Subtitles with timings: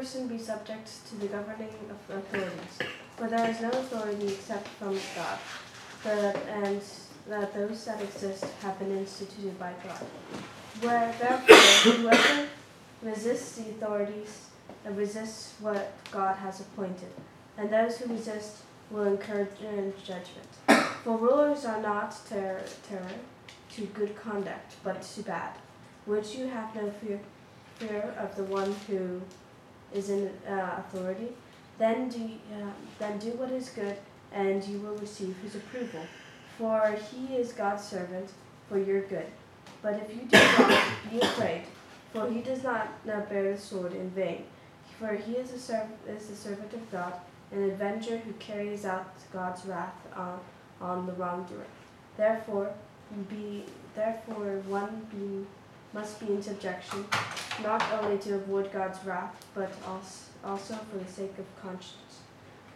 [0.00, 2.78] person be subject to the governing of authorities,
[3.18, 5.38] for there is no authority except from God,
[6.04, 6.80] that, and
[7.28, 10.00] that those that exist have been instituted by God.
[10.80, 12.48] Where therefore whoever
[13.02, 14.46] resists the authorities
[14.86, 17.12] uh, resists what God has appointed,
[17.58, 18.56] and those who resist
[18.90, 19.46] will incur
[20.02, 20.50] judgment.
[21.04, 23.18] For rulers are not terror, terror
[23.74, 25.52] to good conduct, but to bad.
[26.06, 27.20] Would you have no fear,
[27.78, 29.20] fear of the one who
[29.92, 31.28] is in uh, authority?
[31.78, 33.96] Then do, uh, then do what is good,
[34.32, 36.02] and you will receive his approval.
[36.58, 38.30] For he is God's servant
[38.68, 39.26] for your good.
[39.82, 41.62] But if you do not, be afraid,
[42.12, 44.44] for he does not uh, bear the sword in vain.
[44.98, 47.14] For he is a, serv- is the servant of God,
[47.50, 50.38] an avenger who carries out God's wrath on,
[50.80, 51.64] on the wrongdoer.
[52.18, 52.74] Therefore,
[53.28, 55.46] be therefore one be
[55.92, 57.04] must be in subjection,
[57.62, 59.72] not only to avoid God's wrath, but
[60.44, 62.20] also for the sake of conscience.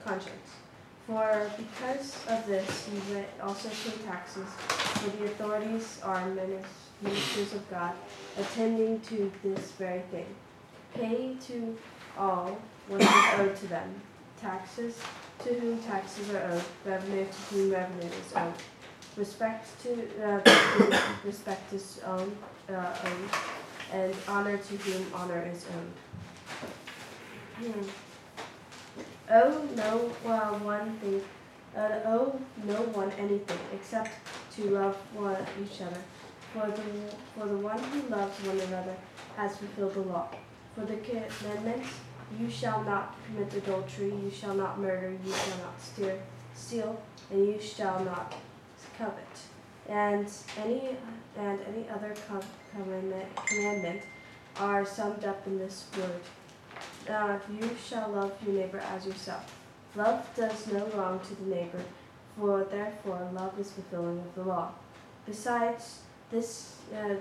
[0.04, 0.50] conscience.
[1.06, 6.26] For because of this, you also pay taxes, for the authorities are
[7.02, 7.92] ministers of God,
[8.38, 10.26] attending to this very thing.
[10.94, 11.76] Pay to
[12.16, 13.94] all what is owed to them,
[14.40, 14.98] taxes
[15.40, 18.54] to whom taxes are owed, revenue to whom revenue is owed,
[19.16, 19.90] respect to,
[20.24, 22.36] uh, respect is own,
[22.68, 23.30] uh, owed,
[23.92, 25.92] and honor to whom honor is owed.
[27.56, 27.88] Hmm.
[29.30, 31.22] Owe no well, one thing,
[31.76, 34.10] uh, owe no one anything except
[34.56, 36.00] to love one each other.
[36.52, 36.82] For the
[37.36, 38.96] for the one who loves one another
[39.36, 40.28] has fulfilled the law.
[40.74, 41.88] For the commandments,
[42.38, 46.18] you shall not commit adultery, you shall not murder, you shall not steal,
[46.54, 48.34] steal, and you shall not
[48.98, 49.38] covet.
[49.88, 50.28] And
[50.58, 50.96] any
[51.36, 52.14] and any other
[52.72, 54.02] commandment, commandment
[54.56, 56.20] are summed up in this word
[57.08, 59.54] uh, you shall love your neighbor as yourself.
[59.94, 61.82] Love does no wrong to the neighbor,
[62.38, 64.72] for therefore love is fulfilling of the law.
[65.26, 66.00] Besides
[66.30, 67.14] this, uh,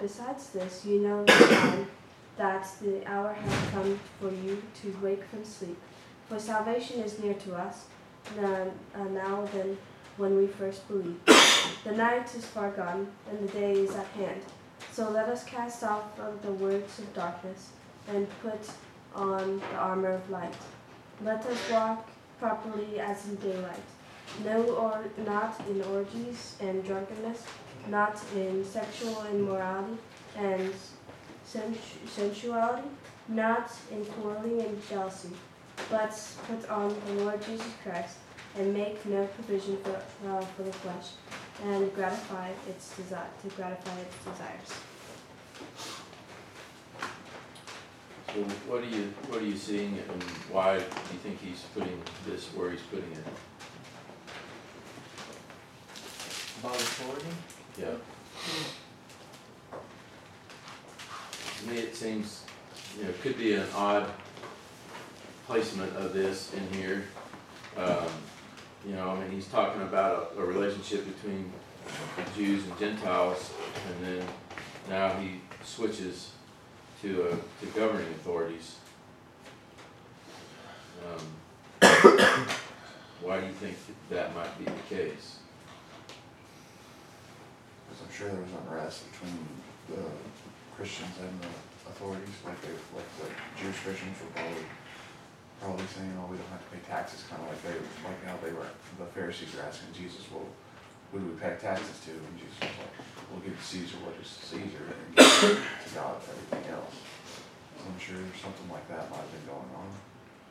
[0.00, 1.24] besides this, you know
[2.36, 5.78] that the hour has come for you to wake from sleep.
[6.28, 7.86] For salvation is near to us
[8.40, 9.76] now, uh, now than
[10.16, 11.26] when we first believed.
[11.84, 14.40] the night is far gone, and the day is at hand.
[14.92, 16.04] So let us cast off
[16.42, 17.70] the works of darkness
[18.08, 18.60] and put
[19.14, 20.54] on the armor of light.
[21.22, 23.86] Let us walk properly as in daylight,
[24.44, 27.44] no or not in orgies and drunkenness,
[27.88, 29.98] not in sexual immorality
[30.36, 30.72] and
[31.44, 32.88] sensuality,
[33.28, 35.30] not in quarreling and jealousy,
[35.90, 36.12] but
[36.48, 38.16] put on the Lord Jesus Christ
[38.58, 41.10] and make no provision for, uh, for the flesh
[41.64, 44.82] and gratify its desire to gratify its desires.
[48.28, 52.00] So what are you, what are you seeing and why do you think he's putting
[52.26, 53.24] this where he's putting it?
[56.60, 57.28] About authority?
[57.78, 57.94] Yeah.
[61.60, 62.44] To me, it seems,
[62.96, 64.10] you know, it could be an odd
[65.46, 67.04] placement of this in here.
[67.76, 68.08] Um,
[68.86, 71.52] you know, I mean, he's talking about a, a relationship between
[72.36, 73.52] Jews and Gentiles,
[73.88, 74.26] and then
[74.88, 76.30] now he switches
[77.02, 78.76] to, uh, to governing authorities.
[81.04, 81.26] Um,
[83.22, 83.76] Why do you think
[84.10, 85.38] that might be the case?
[87.88, 89.48] Because I'm sure there was unrest between
[89.88, 90.02] the
[90.76, 94.62] Christians and the authorities, like they, like the Jewish Christians were probably,
[95.60, 98.36] probably saying, oh, we don't have to pay taxes, kind of like they, like how
[98.44, 98.68] they were,
[98.98, 100.46] the Pharisees were asking Jesus, well,
[101.12, 102.10] who do we pay taxes to?
[102.12, 102.94] And Jesus was like,
[103.30, 106.94] we'll give Caesar what is Caesar and give to God everything else.
[107.78, 109.88] So I'm sure something like that might have been going on.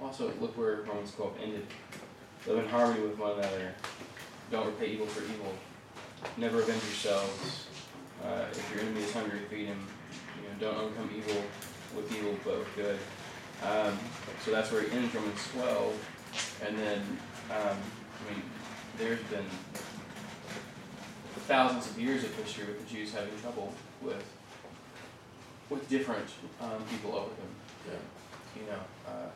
[0.01, 1.67] Also, look where Romans 12 ended.
[2.47, 3.73] Live in harmony with one another.
[4.51, 5.53] Don't repay evil for evil.
[6.37, 7.67] Never avenge yourselves.
[8.23, 9.79] Uh, if your enemy is hungry, feed him.
[10.41, 11.41] You know, don't overcome evil
[11.95, 12.99] with evil, but with good.
[13.63, 13.97] Um,
[14.43, 16.09] so that's where he ends Romans 12.
[16.65, 16.99] And then,
[17.51, 18.43] um, I mean,
[18.97, 19.45] there's been
[21.47, 23.71] thousands of years of history with the Jews having trouble
[24.01, 24.23] with
[25.69, 26.27] with different
[26.61, 27.53] um, people over them.
[27.87, 28.61] Yeah.
[28.61, 29.29] You know, uh,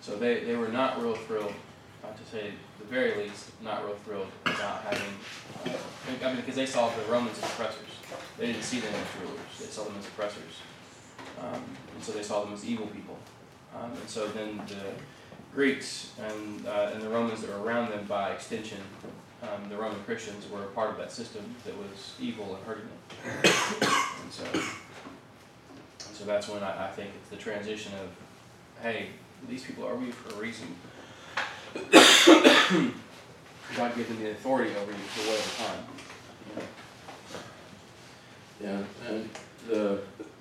[0.00, 1.54] so they, they were not real thrilled,
[2.04, 5.14] uh, to say the very least, not real thrilled about having.
[5.66, 5.70] Uh,
[6.22, 7.88] I mean, because they saw the Romans as oppressors.
[8.38, 9.40] They didn't see them as rulers.
[9.58, 10.52] They saw them as oppressors,
[11.40, 11.62] um,
[11.94, 13.16] and so they saw them as evil people.
[13.74, 14.92] Um, and so then the
[15.54, 18.78] Greeks and uh, and the Romans that were around them, by extension,
[19.42, 22.84] um, the Roman Christians were a part of that system that was evil and hurting
[22.84, 23.52] them.
[24.22, 28.10] And so, and so that's when I, I think it's the transition of,
[28.82, 29.08] hey,
[29.48, 30.66] these people are we for a reason.
[33.76, 35.84] God gave them the authority over you for whatever time.
[38.62, 39.30] Yeah, and
[39.68, 40.00] the,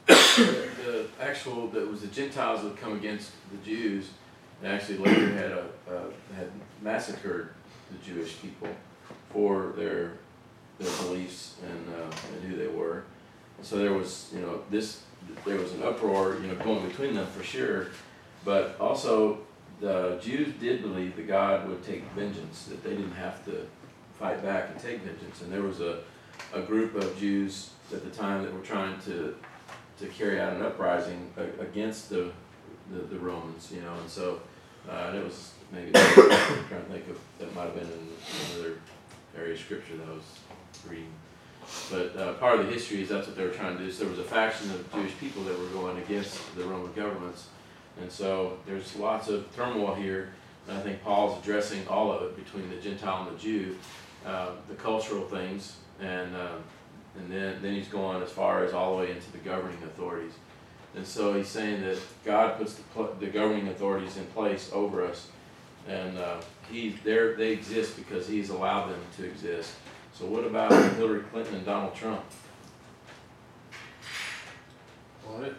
[0.10, 4.10] the actual, that was the Gentiles that come against the Jews,
[4.62, 6.50] and actually later had a, uh, had
[6.82, 7.50] massacred
[7.92, 8.70] the Jewish people
[9.32, 10.14] for their,
[10.80, 13.04] their beliefs and, uh, and who they were.
[13.58, 15.04] And so there was, you know, this,
[15.46, 17.88] there was an uproar, you know, going between them for sure,
[18.46, 19.40] but also
[19.80, 23.68] the Jews did believe that God would take vengeance, that they didn't have to
[24.18, 26.00] fight back and take vengeance, and there was a,
[26.54, 29.36] a group of Jews at the time that were trying to,
[30.00, 32.32] to carry out an uprising against the,
[32.92, 34.42] the, the Romans, you know, and so,
[34.90, 38.10] uh, and it was maybe, I'm trying to think of, that might have been in
[38.56, 38.80] another
[39.38, 40.40] area of scripture that I was
[40.88, 41.12] reading.
[41.92, 44.04] But, uh, part of the history is that's what they were trying to do, so
[44.04, 47.48] there was a faction of Jewish people that were going against the Roman governments.
[48.02, 50.30] And so there's lots of turmoil here,
[50.68, 53.78] and I think Paul's addressing all of it between the Gentile and the Jew,
[54.26, 56.64] uh, the cultural things, and, um,
[57.18, 60.34] and then, then he's going as far as all the way into the governing authorities.
[60.96, 65.28] And so he's saying that God puts the, the governing authorities in place over us,
[65.88, 66.42] and uh,
[66.72, 69.74] he, they exist because he's allowed them to exist.
[70.14, 72.24] So what about Hillary Clinton and Donald Trump?
[75.26, 75.56] What?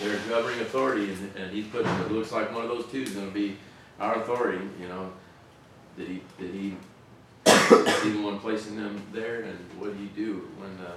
[0.00, 3.02] They're a governing authority, and, and he put, it looks like one of those two
[3.02, 3.56] is gonna be
[3.98, 5.10] our authority, you know?
[5.96, 6.76] Did he, did he,
[7.70, 10.92] is he the one placing them there, and what do you do when, uh,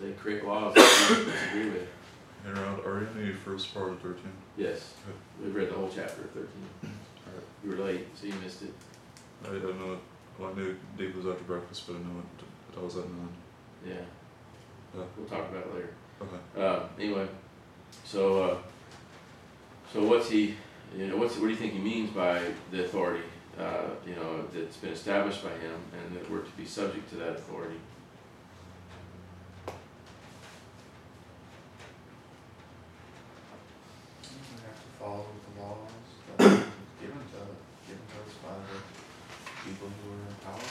[0.00, 1.88] they create laws that you disagree with?
[2.46, 4.32] And around, are you in the first part of thirteen?
[4.56, 4.94] Yes,
[5.42, 6.66] we read the whole chapter of thirteen.
[6.82, 7.44] Alright.
[7.62, 8.72] You were late, so you missed it.
[9.44, 9.98] I don't know, it-
[10.38, 13.28] well, I knew Dave was after breakfast, but I know it, it was at nine.
[13.86, 13.92] Yeah,
[14.96, 15.90] Yeah, we'll talk about it later.
[16.22, 16.62] okay.
[16.62, 17.28] Uh, anyway,
[18.04, 18.56] so, uh,
[19.92, 20.54] so what's he,
[20.96, 23.22] you know, what's, what do you think he means by the authority,
[23.58, 27.16] uh, you know, that's been established by him and that we're to be subject to
[27.16, 27.80] that authority?
[34.26, 35.26] We have to follow
[35.56, 35.78] the laws
[36.36, 36.44] that
[37.00, 37.40] given to,
[37.86, 40.68] given to us by the people who are in power.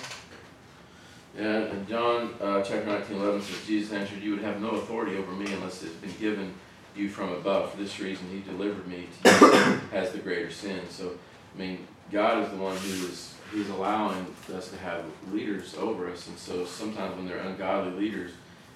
[1.37, 5.15] Yeah, and John, uh, chapter nineteen eleven says, Jesus answered, you would have no authority
[5.17, 6.53] over me unless it has been given
[6.95, 7.71] you from above.
[7.71, 10.81] For this reason, he delivered me to you as the greater sin.
[10.89, 11.11] So,
[11.55, 16.09] I mean, God is the one who is, he's allowing us to have leaders over
[16.09, 16.27] us.
[16.27, 18.31] And so sometimes when they're ungodly leaders,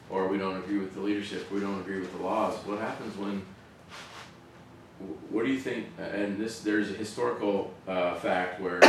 [0.09, 3.17] or we don't agree with the leadership, we don't agree with the laws, what happens
[3.17, 3.41] when,
[5.29, 8.79] what do you think, and this, there's a historical, uh, fact where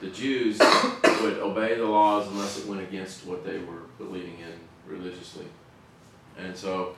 [0.00, 4.92] the Jews would obey the laws unless it went against what they were believing in
[4.92, 5.46] religiously.
[6.36, 6.96] And so,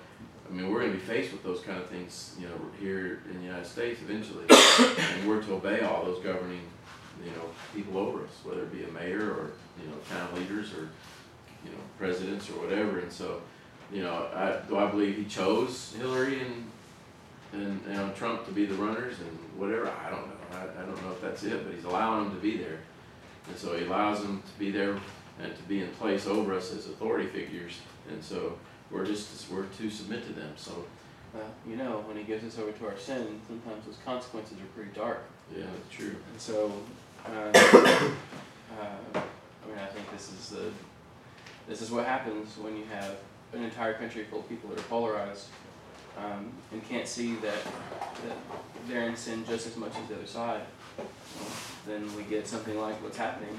[0.48, 3.38] I mean, we're gonna be faced with those kind of things, you know, here in
[3.38, 4.44] the United States eventually.
[4.48, 6.62] And we're to obey all those governing,
[7.24, 7.44] you know,
[7.74, 9.52] people over us, whether it be a mayor or,
[9.82, 10.88] you know, town leaders or,
[11.64, 12.98] you know, presidents or whatever.
[13.00, 13.40] And so,
[13.92, 16.70] you know, I, do I believe he chose Hillary and,
[17.52, 19.88] and, and Trump to be the runners and whatever?
[20.04, 20.34] I don't know.
[20.52, 22.78] I, I don't know if that's it, but he's allowing them to be there.
[23.48, 24.96] And so he allows them to be there
[25.42, 27.78] and to be in place over us as authority figures.
[28.10, 28.56] And so
[28.90, 30.52] we're just, we're to submit to them.
[30.56, 30.84] So,
[31.34, 34.66] Well, you know, when he gives us over to our sin, sometimes those consequences are
[34.76, 35.24] pretty dark.
[35.54, 36.14] yeah, that's true.
[36.32, 36.72] And so,
[37.26, 37.38] I
[39.66, 40.70] mean, I think this is the,
[41.66, 43.16] this is what happens when you have
[43.52, 45.46] an entire country full of people that are polarized,
[46.18, 47.64] um, and can't see that,
[48.26, 48.36] that
[48.88, 50.60] they're in sin just as much as the other side.
[51.86, 53.56] Then we get something like what's happening,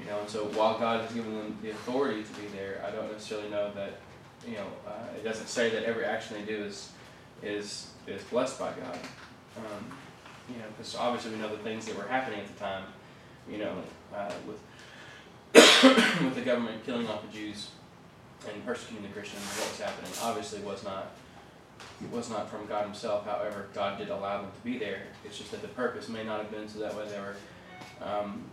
[0.00, 2.90] you know, and so while God has given them the authority to be there, I
[2.90, 3.98] don't necessarily know that,
[4.46, 6.90] you know, uh, it doesn't say that every action they do is,
[7.42, 8.98] is, is blessed by God.
[9.58, 9.92] Um,
[10.48, 12.84] you know, because obviously we know the things that were happening at the time,
[13.50, 13.74] you know,
[14.14, 14.58] uh, with
[16.22, 17.70] with the government killing off the Jews
[18.46, 21.12] and persecuting the Christians, what was happening obviously was not
[22.12, 23.24] was not from God Himself.
[23.26, 25.02] However, God did allow them to be there.
[25.24, 27.36] It's just that the purpose may not have been so that way they were
[28.02, 28.44] um,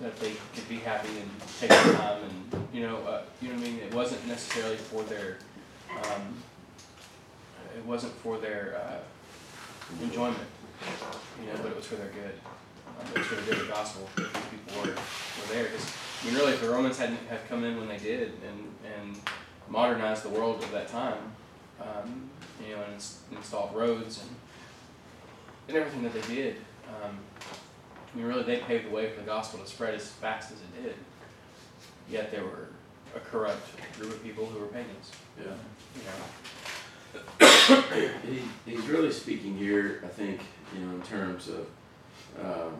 [0.00, 3.54] that they could be happy and take their time and you know uh, you know
[3.54, 3.78] what I mean.
[3.80, 5.38] It wasn't necessarily for their
[5.90, 6.34] um,
[7.76, 10.38] it wasn't for their uh, enjoyment
[11.40, 12.34] you know, but it was for their good.
[13.14, 15.66] It was for the good of the gospel these people were, were there.
[15.66, 18.74] 'Cause, I mean, really, if the Romans hadn't have come in when they did and,
[18.96, 19.16] and
[19.68, 21.18] modernized the world of that time,
[21.80, 22.30] um,
[22.66, 24.30] you know, and ins- installed roads and,
[25.68, 26.56] and everything that they did,
[26.88, 27.18] um,
[28.12, 30.58] I mean, really, they paved the way for the gospel to spread as fast as
[30.58, 30.94] it did.
[32.10, 32.68] Yet they were
[33.16, 35.10] a corrupt group of people who were pagans.
[35.38, 35.44] Yeah.
[35.96, 36.12] You know,
[38.26, 40.40] He, he's really speaking here, I think,
[40.74, 41.66] you know, in terms of,
[42.44, 42.74] um,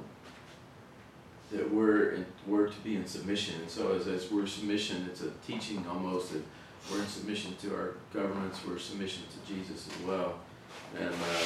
[1.50, 5.22] that we're, in, we're to be in submission, and so as, as we're submission, it's
[5.22, 6.42] a teaching almost that
[6.90, 10.38] we're in submission to our governments, we're submission to Jesus as well.
[10.98, 11.44] And, uh,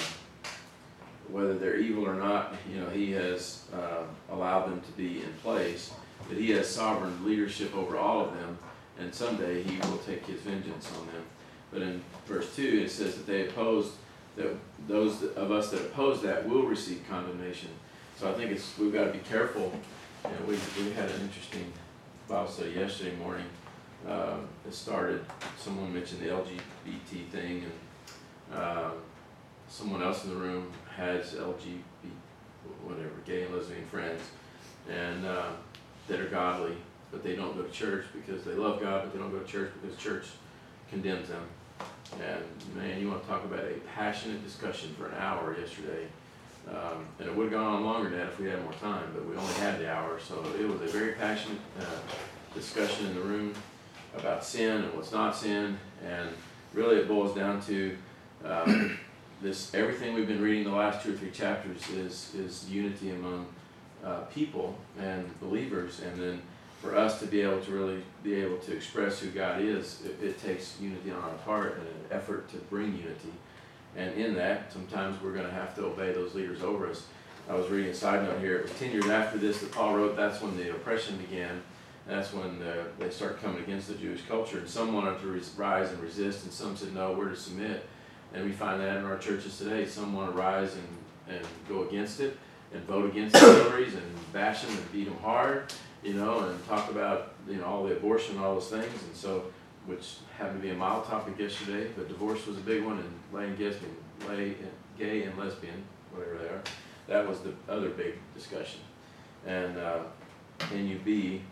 [1.28, 5.32] whether they're evil or not, you know, he has, uh, allowed them to be in
[5.42, 5.92] place,
[6.28, 8.56] that he has sovereign leadership over all of them,
[8.98, 11.22] and someday he will take his vengeance on them.
[11.72, 13.92] But in verse two, it says that they opposed,
[14.36, 14.54] that
[14.86, 17.70] those of us that oppose that will receive condemnation.
[18.18, 19.72] So I think it's, we've gotta be careful,
[20.24, 21.72] you know, we, we had an interesting
[22.28, 23.46] Bible study yesterday morning.
[24.06, 25.24] Um, it started,
[25.58, 28.92] someone mentioned the LGBT thing and, um,
[29.68, 31.80] someone else in the room has LGBT,
[32.84, 34.22] whatever, gay and lesbian friends.
[34.88, 35.50] And, uh,
[36.08, 36.76] that are godly,
[37.10, 39.46] but they don't go to church because they love God, but they don't go to
[39.46, 40.26] church because church
[40.90, 41.42] condemns them.
[42.14, 46.06] And man, you want to talk about a passionate discussion for an hour yesterday.
[46.68, 49.04] Um, and it would have gone on longer than that if we had more time,
[49.14, 51.84] but we only had the hour, so it was a very passionate uh,
[52.54, 53.54] discussion in the room
[54.16, 55.78] about sin and what's not sin.
[56.04, 56.28] And
[56.74, 57.96] really, it boils down to
[58.44, 58.98] um,
[59.42, 63.46] this: everything we've been reading the last two or three chapters is is unity among
[64.04, 66.42] uh, people and believers, and then
[66.86, 70.24] for us to be able to really be able to express who God is, it,
[70.24, 73.32] it takes unity on our part and an effort to bring unity.
[73.96, 77.06] And in that, sometimes we're going to have to obey those leaders over us.
[77.48, 78.56] I was reading a side note here.
[78.58, 80.16] It was ten years after this that Paul wrote.
[80.16, 81.62] That's when the oppression began.
[82.06, 84.58] That's when uh, they started coming against the Jewish culture.
[84.58, 87.88] And some wanted to rise and resist, and some said, "No, we're to submit."
[88.34, 89.86] And we find that in our churches today.
[89.86, 92.36] Some want to rise and, and go against it,
[92.74, 95.72] and vote against the Hillary and bash them and beat them hard,
[96.02, 99.14] you know, and talk about you know all the abortion and all those things, and
[99.14, 99.44] so
[99.86, 103.10] which happened to be a mild topic yesterday, but divorce was a big one, and
[103.32, 103.96] lay and lesbian,
[104.28, 104.54] lay,
[104.98, 106.62] gay and lesbian, whatever they are,
[107.06, 108.80] that was the other big discussion.
[109.46, 109.98] And uh,
[110.58, 111.42] can you be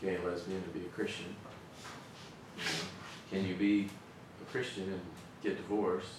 [0.00, 1.34] gay and lesbian and be a Christian?
[2.56, 2.70] You know,
[3.30, 3.88] Can you be
[4.42, 5.00] a Christian and
[5.42, 6.10] get divorced?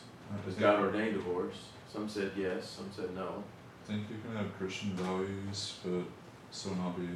[0.46, 1.56] Does God ordain divorce?
[1.92, 3.44] Some said yes, some said no.
[3.84, 6.04] I think you can have Christian values, but
[6.52, 7.08] still not be.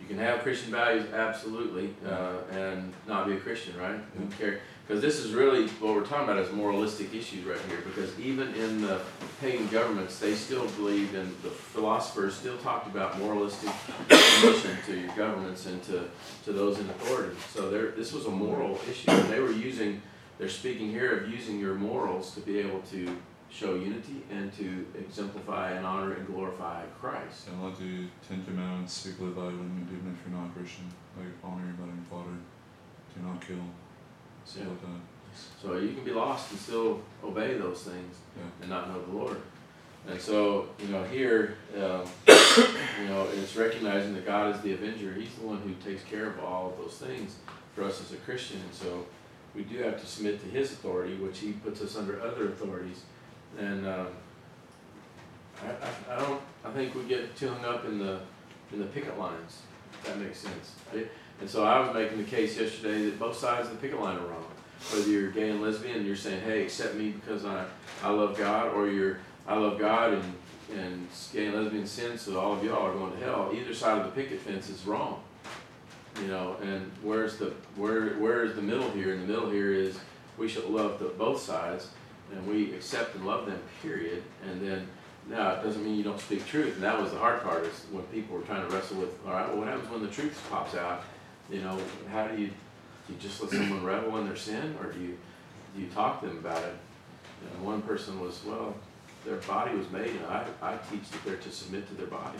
[0.00, 4.00] You can have Christian values, absolutely, uh, and not be a Christian, right?
[4.18, 4.60] Who care?
[4.86, 7.78] Because this is really what we're talking about is moralistic issues right here.
[7.84, 9.00] Because even in the
[9.40, 13.70] pagan governments, they still believed, and the philosophers still talked about moralistic
[14.08, 16.08] submission to your governments and to,
[16.44, 17.36] to those in authority.
[17.52, 20.02] So there, this was a moral issue, and they were using.
[20.38, 23.16] They're speaking here of using your morals to be able to
[23.50, 27.48] show unity and to exemplify and honor and glorify Christ.
[27.48, 30.84] And like the Ten Commandments speak live by them, even if you're not a Christian.
[31.18, 32.36] Like honor your mother and father,
[33.16, 33.56] do not kill,
[34.44, 34.68] stuff Yeah.
[34.70, 35.00] like that.
[35.62, 38.42] So you can be lost and still obey those things Yeah.
[38.60, 39.40] and not know the Lord.
[40.08, 45.12] And so, you know, here, um, you know, it's recognizing that God is the avenger.
[45.12, 47.36] He's the one who takes care of all of those things
[47.74, 48.60] for us as a Christian.
[48.60, 49.04] And so
[49.54, 53.02] we do have to submit to His authority, which He puts us under other authorities.
[53.58, 54.08] And um,
[55.62, 58.20] I, I, don't, I think we get too hung up in the,
[58.72, 60.74] in the picket lines, if that makes sense.
[61.40, 64.16] And so I was making the case yesterday that both sides of the picket line
[64.18, 64.44] are wrong.
[64.92, 67.64] Whether you're gay and lesbian and you're saying, hey, accept me because I,
[68.02, 70.34] I love God, or you're, I love God and,
[70.74, 73.52] and gay and lesbian sin, so all of y'all are going to hell.
[73.54, 75.22] Either side of the picket fence is wrong.
[76.20, 79.12] You know, and where's the, where, where is the middle here?
[79.12, 79.98] And the middle here is
[80.38, 81.88] we should love the, both sides
[82.32, 84.22] and we accept and love them, period.
[84.48, 84.86] And then,
[85.28, 87.86] no, it doesn't mean you don't speak truth, and that was the hard part, is
[87.90, 90.40] when people were trying to wrestle with, all right, well, what happens when the truth
[90.50, 91.02] pops out?
[91.50, 91.78] You know,
[92.10, 95.18] how do you, do you just let someone revel in their sin, or do you,
[95.74, 96.74] do you talk to them about it?
[97.42, 98.74] Know, one person was, well,
[99.24, 102.38] their body was made, and I, I teach that they're to submit to their body.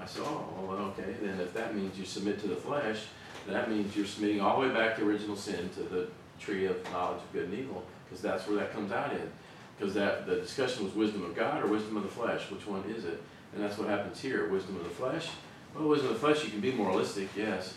[0.00, 2.98] I said, oh, well, okay, then if that means you submit to the flesh,
[3.46, 6.08] that means you're submitting all the way back to original sin, to the
[6.40, 9.30] tree of knowledge of good and evil, because that's where that comes out in.
[9.78, 12.84] Because that, the discussion was wisdom of God or wisdom of the flesh, which one
[12.94, 13.22] is it?
[13.54, 15.30] And that's what happens here, wisdom of the flesh.
[15.74, 17.74] Well, wisdom of the flesh, you can be moralistic, yes,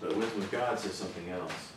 [0.00, 1.72] but wisdom of God says something else.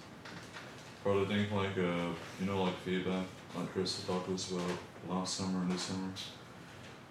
[1.04, 2.08] But I think like uh,
[2.40, 3.26] you know like feedback,
[3.58, 4.70] like Chris talked us about
[5.10, 6.10] last summer and this summer.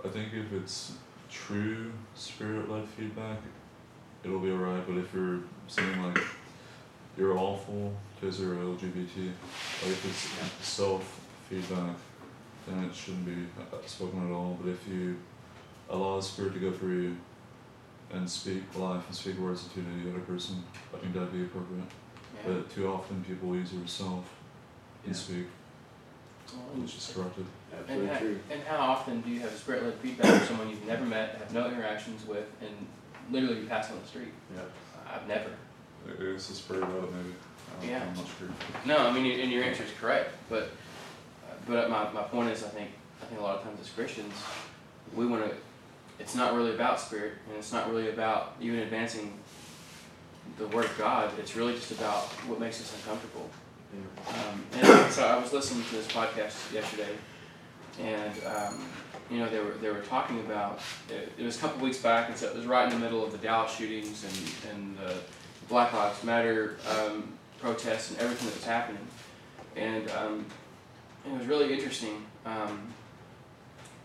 [0.04, 0.92] I think if it's
[1.30, 3.38] true spirit led feedback,
[4.24, 4.86] it'll be alright.
[4.86, 6.22] But if you're saying like
[7.16, 9.26] you're awful because you're LGBT,
[9.82, 11.96] like if it's self feedback,
[12.66, 14.58] then it shouldn't be uh, spoken at all.
[14.60, 15.16] But if you
[15.90, 17.16] allow the spirit to go through you
[18.12, 20.62] and speak life and speak words into the other person.
[20.94, 21.84] I think that'd be appropriate.
[22.36, 22.52] Yeah.
[22.52, 24.24] But too often people use yourself
[25.04, 25.20] and Yeah.
[25.20, 25.46] speak,
[26.52, 27.46] Well, which is corrupted.
[27.72, 28.40] And Absolutely how, true.
[28.50, 31.52] and how often do you have spirit led feedback from someone you've never met, have
[31.52, 32.86] no interactions with, and
[33.30, 34.32] literally you pass on the street?
[34.54, 34.62] Yeah.
[35.06, 35.50] I've never.
[36.08, 37.34] It is a of it, maybe.
[37.34, 38.02] I don't- Yeah.
[38.02, 38.48] I'm not sure.
[38.84, 40.70] No, I mean, and your answer is correct, but,
[41.66, 42.90] but my, my point is, I think,
[43.22, 44.32] I think a lot of times as Christians,
[45.14, 45.50] we wanna,
[46.18, 49.38] it's not really about spirit, and it's not really about even advancing
[50.56, 53.48] the word of God, it's really just about what makes us uncomfortable.
[53.92, 54.50] Yeah.
[54.50, 57.14] Um, and so I was listening to this podcast yesterday,
[58.00, 58.84] and um,
[59.30, 62.28] you know they were they were talking about it, it was a couple weeks back,
[62.28, 65.14] and so it was right in the middle of the Dallas shootings and and the
[65.68, 69.06] Black Lives Matter um, protests and everything that was happening,
[69.76, 70.46] and um,
[71.26, 72.24] it was really interesting.
[72.46, 72.92] Um,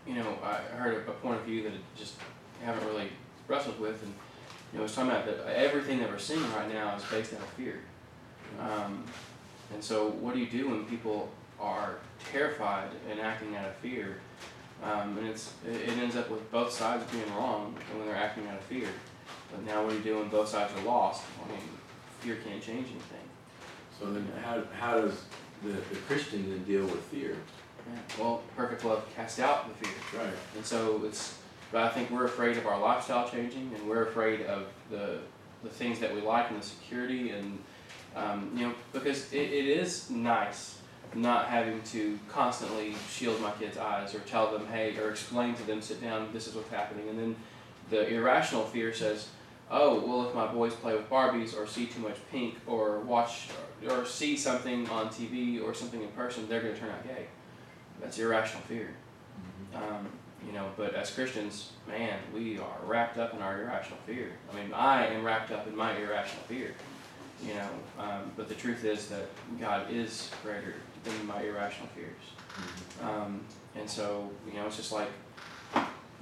[0.06, 2.14] you know, I heard a, point of view that I just
[2.62, 3.08] haven't really
[3.48, 4.12] wrestled with, and
[4.72, 7.32] you know, it was talking about that everything that we're seeing right now is based
[7.32, 7.80] out of fear.
[8.60, 9.04] Um,
[9.72, 11.96] and so, what do you do when people are
[12.30, 14.18] terrified and acting out of fear?
[14.82, 18.46] Um, and it's it it ends up with both sides being wrong when they're acting
[18.48, 18.88] out of fear.
[19.54, 21.22] But now, what do you do when both sides are lost?
[21.44, 21.60] I mean,
[22.20, 23.28] fear can't change anything.
[23.98, 25.14] So then how, how does
[25.62, 27.36] the, the Christian then deal with fear?
[27.86, 28.00] Yeah.
[28.18, 30.20] Well, perfect love casts out the fear.
[30.20, 30.34] Right.
[30.56, 31.38] And so it's,
[31.70, 35.20] but I think we're afraid of our lifestyle changing, and we're afraid of the
[35.62, 37.58] the things that we like and the security, and
[38.14, 40.78] um, you know, because it, it is nice
[41.14, 45.62] not having to constantly shield my kids' eyes or tell them, hey, or explain to
[45.62, 47.36] them, sit down, this is what's happening, and then
[47.90, 49.28] the irrational fear says,
[49.70, 53.48] oh, well, if my boys play with Barbies or see too much pink or watch
[53.86, 57.04] or, or see something on TV or something in person, they're going to turn out
[57.04, 57.26] gay.
[58.00, 58.94] That's irrational fear.
[59.74, 60.08] Um,
[60.46, 64.32] you know, but as Christians, man, we are wrapped up in our irrational fear.
[64.52, 66.74] I mean, I am wrapped up in my irrational fear.
[67.44, 69.26] You know, um, but the truth is that
[69.60, 72.22] God is greater than my irrational fears.
[73.02, 73.40] Um,
[73.74, 75.08] and so, you know, it's just like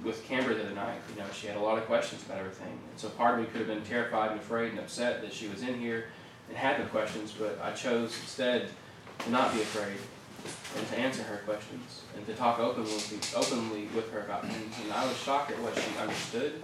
[0.03, 0.99] with Camber the other night.
[1.13, 3.45] You know, she had a lot of questions about everything, and so part of me
[3.47, 6.05] could have been terrified and afraid and upset that she was in here
[6.49, 8.69] and had the questions, but I chose instead
[9.19, 9.97] to not be afraid
[10.77, 12.91] and to answer her questions and to talk openly,
[13.35, 14.75] openly with her about things.
[14.83, 16.61] And I was shocked at what she understood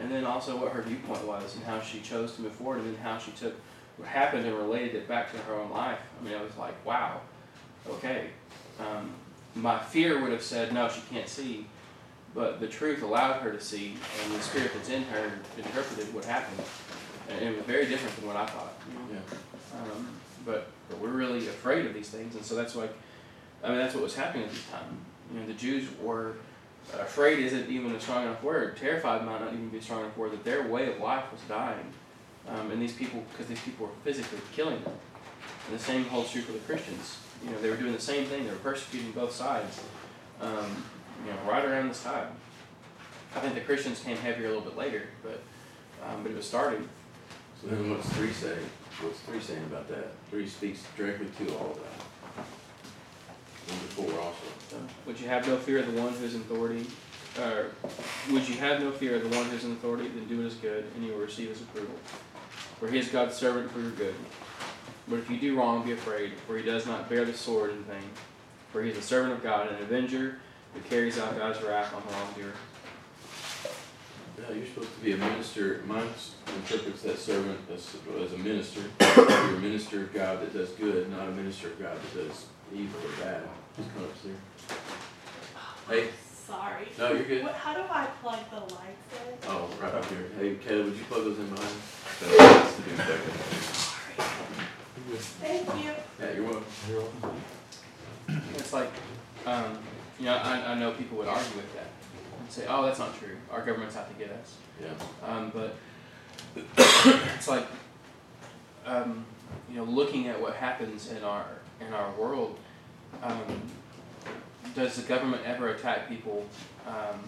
[0.00, 2.94] and then also what her viewpoint was and how she chose to move forward and
[2.94, 3.54] then how she took
[3.96, 5.98] what happened and related it back to her own life.
[6.20, 7.20] I mean, I was like, wow,
[7.88, 8.28] okay.
[8.78, 9.12] Um,
[9.54, 11.66] my fear would have said, no, she can't see.
[12.38, 16.24] But the truth allowed her to see, and the spirit that's in her interpreted what
[16.24, 16.64] happened.
[17.28, 18.74] And it was very different than what I thought.
[18.88, 19.20] you know?
[19.20, 19.80] Yeah.
[19.80, 20.08] Um,
[20.46, 22.92] but, but we're really afraid of these things, and so that's like,
[23.64, 24.98] I mean, that's what was happening at this time.
[25.34, 26.36] You know, the Jews were
[26.94, 28.76] afraid isn't even a strong enough word.
[28.76, 30.30] Terrified might not even be a strong enough word.
[30.30, 31.92] That their way of life was dying,
[32.46, 34.94] um, and these people, because these people were physically killing them.
[35.68, 37.18] And the same holds true for the Christians.
[37.44, 38.44] You know, they were doing the same thing.
[38.44, 39.80] They were persecuting both sides.
[40.40, 40.84] Um,
[41.24, 42.28] you know, right around this time.
[43.34, 45.40] I think the Christians came heavier a little bit later, but
[46.06, 46.88] um, but it was starting.
[47.60, 48.56] So then what's three say?
[49.00, 50.12] What's three saying about that?
[50.30, 52.44] Three speaks directly to all of that.
[53.68, 54.44] Number four also.
[54.70, 54.76] So,
[55.06, 56.86] would you have no fear of the one who is in authority?
[57.38, 57.66] Or
[58.32, 60.08] would you have no fear of the one who is in authority?
[60.08, 61.94] Then do what is good, and you will receive his approval.
[62.80, 64.14] For he is God's servant for your good.
[65.06, 67.82] But if you do wrong, be afraid, for he does not bear the sword in
[67.84, 68.10] vain.
[68.72, 70.40] For he is a servant of God, an avenger
[70.74, 72.52] who carries out God's wrath on the wrongdoer.
[74.38, 75.82] Yeah, you're supposed to be a minister.
[75.86, 76.08] Mine
[76.56, 78.82] interprets that servant as, as a minister.
[79.00, 82.46] You're a minister of God that does good, not a minister of God that does
[82.72, 83.42] evil or bad.
[83.76, 84.36] Just come up here.
[85.88, 86.08] Hey,
[86.46, 86.88] Sorry.
[86.98, 87.42] no, you're good.
[87.42, 89.38] What, how do I plug the lights in?
[89.48, 90.28] Oh, right up here.
[90.38, 91.74] Hey, Caleb, would you plug those in behind?
[92.20, 92.82] That's to.
[95.40, 95.92] Thank you.
[96.20, 96.64] Yeah, you're welcome.
[96.88, 97.40] You're welcome.
[98.56, 98.90] It's like,
[99.46, 99.78] um,
[100.18, 101.86] you know, I, I know people would argue with that
[102.40, 103.36] and say, "Oh, that's not true.
[103.50, 105.28] Our government's out to get us." Yeah.
[105.28, 105.76] Um, but
[106.76, 107.66] it's like,
[108.84, 109.24] um,
[109.70, 111.46] you know, looking at what happens in our
[111.80, 112.58] in our world.
[113.22, 113.62] Um,
[114.74, 116.46] does the government ever attack people
[116.86, 117.18] um,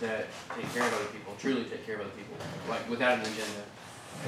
[0.00, 0.26] that
[0.56, 2.36] take care of other people, truly take care of other people,
[2.68, 3.62] like without an agenda?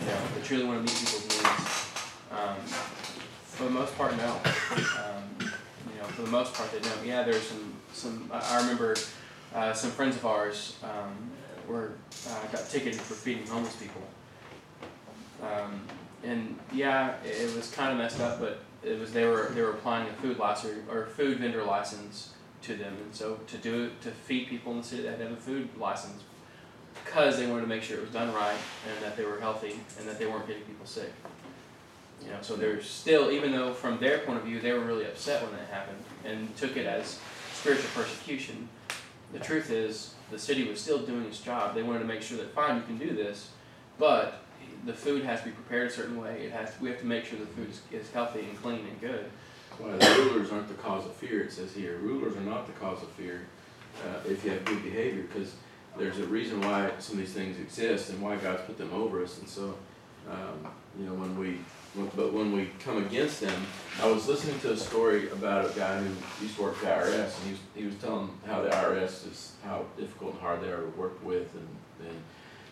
[0.01, 1.87] You know, that truly want to meet people's needs.
[2.31, 2.57] Um,
[3.45, 4.41] for the most part, no.
[6.17, 7.05] For the most part, they don't.
[7.05, 8.31] Yeah, there's some some.
[8.33, 8.97] I remember
[9.55, 11.31] uh, some friends of ours um,
[11.69, 11.93] were
[12.27, 14.01] uh, got ticketed for feeding homeless people.
[15.43, 15.83] Um,
[16.25, 19.61] and yeah, it, it was kind of messed up, but it was they were they
[19.61, 23.85] were applying a food license or food vendor license to them, and so to do
[23.85, 26.23] it to feed people in the city, they had to have a food license
[27.05, 28.57] because they wanted to make sure it was done right
[28.89, 31.13] and that they were healthy and that they weren't getting people sick.
[32.25, 35.05] You know, so there's still, even though from their point of view they were really
[35.05, 37.19] upset when that happened and took it as
[37.53, 38.69] spiritual persecution.
[39.33, 41.75] The truth is, the city was still doing its job.
[41.75, 43.51] They wanted to make sure that fine, you can do this,
[43.99, 44.43] but
[44.85, 46.45] the food has to be prepared a certain way.
[46.45, 46.73] It has.
[46.81, 49.31] We have to make sure the food is, is healthy and clean and good.
[49.79, 51.99] Well, the rulers aren't the cause of fear, it says here.
[51.99, 53.47] Rulers are not the cause of fear
[54.05, 55.55] uh, if you have good behavior, because
[55.99, 59.23] there's a reason why some of these things exist and why God's put them over
[59.23, 59.39] us.
[59.39, 59.77] And so,
[60.31, 61.59] um, you know, when we,
[62.15, 63.67] but when we come against them,
[64.03, 66.91] I was listening to a story about a guy who used to work for the
[66.93, 70.63] IRS, and he was, he was telling how the IRS is, how difficult and hard
[70.63, 71.69] they are to work with, and,
[72.07, 72.17] and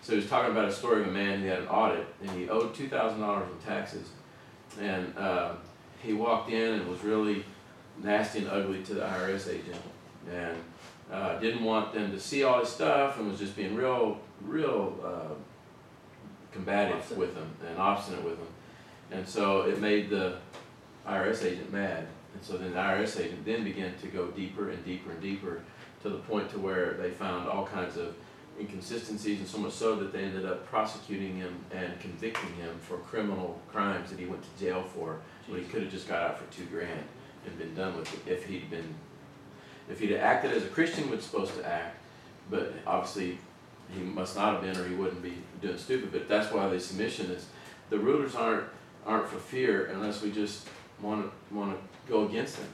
[0.02, 2.30] so he was talking about a story of a man who had an audit, and
[2.32, 4.10] he owed two thousand dollars in taxes,
[4.80, 5.52] and uh,
[6.02, 7.44] he walked in and was really
[8.02, 9.80] nasty and ugly to the IRS agent,
[10.30, 10.56] and
[11.10, 14.94] uh, didn't want them to see all his stuff, and was just being real, real
[15.02, 15.34] uh,
[16.52, 17.18] combative Obstinate.
[17.18, 18.46] with them and obstinate with him,
[19.14, 20.36] and so it made the
[21.06, 24.84] IRS agent mad, and so then the IRS agent then began to go deeper and
[24.84, 25.60] deeper and deeper
[26.02, 28.14] to the point to where they found all kinds of
[28.58, 32.98] inconsistencies and so much so that they ended up prosecuting him and convicting him for
[32.98, 36.38] criminal crimes that he went to jail for when he could have just got out
[36.38, 37.02] for two grand
[37.46, 38.94] and been done with it if he'd been
[39.90, 41.98] if he'd acted as a Christian was supposed to act,
[42.50, 43.38] but obviously
[43.94, 46.10] he must not have been or he wouldn't be doing stupid.
[46.10, 47.46] But that's why the submission is
[47.90, 48.64] the rulers aren't
[49.06, 50.66] aren't for fear unless we just
[51.00, 52.68] want to want to go against them.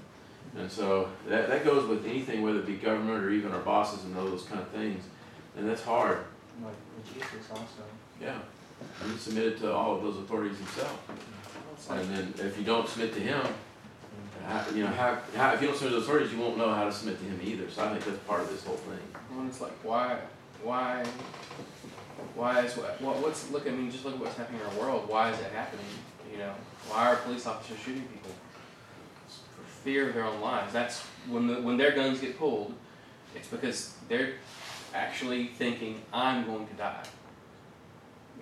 [0.58, 4.04] And so that that goes with anything, whether it be government or even our bosses
[4.04, 5.04] and those kind of things.
[5.56, 6.18] And that's hard.
[6.62, 7.82] Like with Jesus also.
[8.20, 8.38] Yeah.
[9.04, 10.98] He submitted to all of those authorities himself.
[11.90, 14.44] And then if you don't submit to him, mm-hmm.
[14.46, 16.72] how, you know, how, how, if you don't submit to those authorities, you won't know
[16.72, 17.70] how to submit to him either.
[17.70, 18.98] So I think that's part of this whole thing.
[19.34, 20.18] Well, it's like why,
[20.62, 21.04] why,
[22.34, 23.66] why is what, what what's look?
[23.66, 25.08] I mean, just look at what's happening in our world.
[25.08, 25.84] Why is it happening?
[26.40, 26.54] Know,
[26.88, 28.30] why are police officers shooting people?
[29.26, 30.72] It's for fear of their own lives.
[30.72, 32.72] That's when the, when their guns get pulled.
[33.34, 34.34] It's because they're
[34.94, 37.04] actually thinking I'm going to die.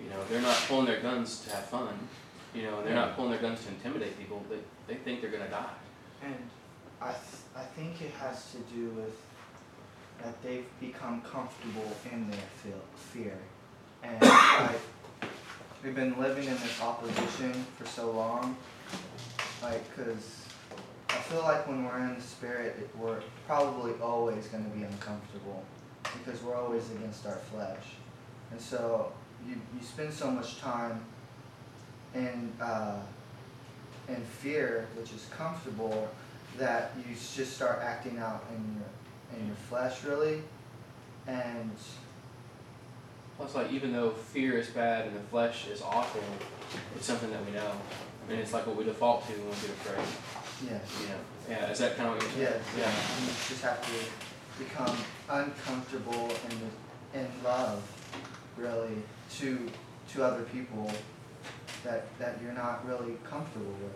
[0.01, 1.93] You know, they're not pulling their guns to have fun.
[2.55, 4.45] You know, they're not pulling their guns to intimidate people.
[4.49, 5.73] They they think they're gonna die.
[6.23, 6.35] And
[7.01, 9.21] I, th- I think it has to do with
[10.23, 13.37] that they've become comfortable in their feel, fear.
[14.03, 14.79] And like,
[15.83, 18.57] we've been living in this opposition for so long,
[19.61, 20.45] like, cause
[21.09, 25.63] I feel like when we're in the spirit, it, we're probably always gonna be uncomfortable
[26.17, 27.83] because we're always against our flesh.
[28.51, 29.11] And so
[29.47, 31.03] you, you spend so much time
[32.13, 33.01] in, uh,
[34.07, 36.09] in fear, which is comfortable,
[36.57, 38.85] that you just start acting out in your
[39.39, 40.41] in your flesh really,
[41.27, 41.71] and
[43.39, 46.21] Plus, like even though fear is bad and the flesh is awful,
[46.93, 47.71] it's something that we know.
[48.27, 50.69] I mean, it's like what we default to when we get afraid.
[50.69, 51.15] yes, You know,
[51.49, 51.71] yeah.
[51.71, 52.83] Is that kind of what you're yes, saying?
[52.83, 53.21] yeah.
[53.21, 54.97] You just have to become
[55.29, 57.81] uncomfortable in the, in love,
[58.57, 59.01] really,
[59.37, 59.69] to
[60.13, 60.91] to other people
[61.85, 63.93] that that you're not really comfortable with.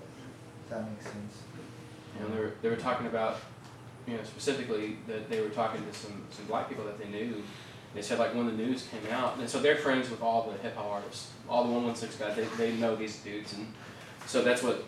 [0.64, 1.44] If that makes sense.
[2.16, 3.40] You know, they were they were talking about,
[4.08, 7.44] you know, specifically that they were talking to some some black people that they knew.
[7.94, 10.58] They said like when the news came out, and so they're friends with all the
[10.60, 12.36] hip hop artists, all the one one six guys.
[12.36, 13.68] They they know these dudes, and
[14.26, 14.84] so that's what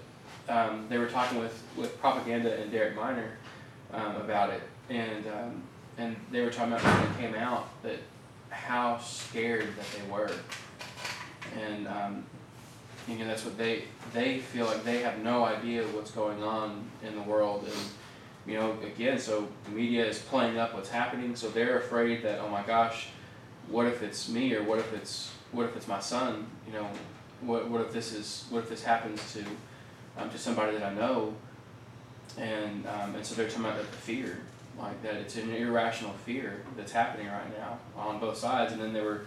[0.49, 3.37] um, they were talking with with propaganda and Derek Minor
[3.93, 5.63] um, about it, and um,
[5.97, 7.99] and they were talking about when it came out that
[8.49, 10.31] how scared that they were,
[11.59, 12.23] and um,
[13.07, 16.83] you know that's what they they feel like they have no idea what's going on
[17.03, 17.89] in the world and
[18.47, 22.39] you know again so the media is playing up what's happening so they're afraid that
[22.39, 23.07] oh my gosh
[23.67, 26.47] what if it's me or what if it's what if it's my son?
[26.67, 26.89] You know
[27.41, 29.43] what what if this is what if this happens to
[30.21, 31.33] um, to somebody that I know?
[32.37, 34.39] And um, and so they're talking about the fear
[34.77, 38.73] like that it's an irrational fear that's happening right now on both sides.
[38.73, 39.21] And then they were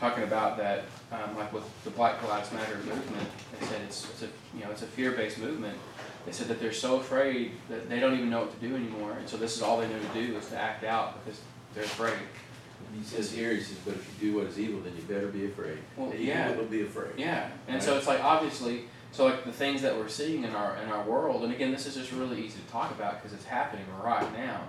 [0.00, 4.22] talking about that, um, like with the Black Lives Matter movement, they said it's, it's
[4.22, 5.78] a you know it's a fear-based movement.
[6.26, 9.12] They said that they're so afraid that they don't even know what to do anymore,
[9.12, 11.40] and so this is all they know to do is to act out because
[11.72, 12.18] they're afraid.
[12.98, 15.28] He says here, he says, but if you do what is evil, then you better
[15.28, 15.78] be afraid.
[15.96, 16.54] Well, And yeah.
[16.56, 17.12] Will be afraid.
[17.16, 20.76] Yeah, and so it's like obviously, so like the things that we're seeing in our
[20.78, 23.46] in our world, and again, this is just really easy to talk about because it's
[23.46, 24.62] happening right now,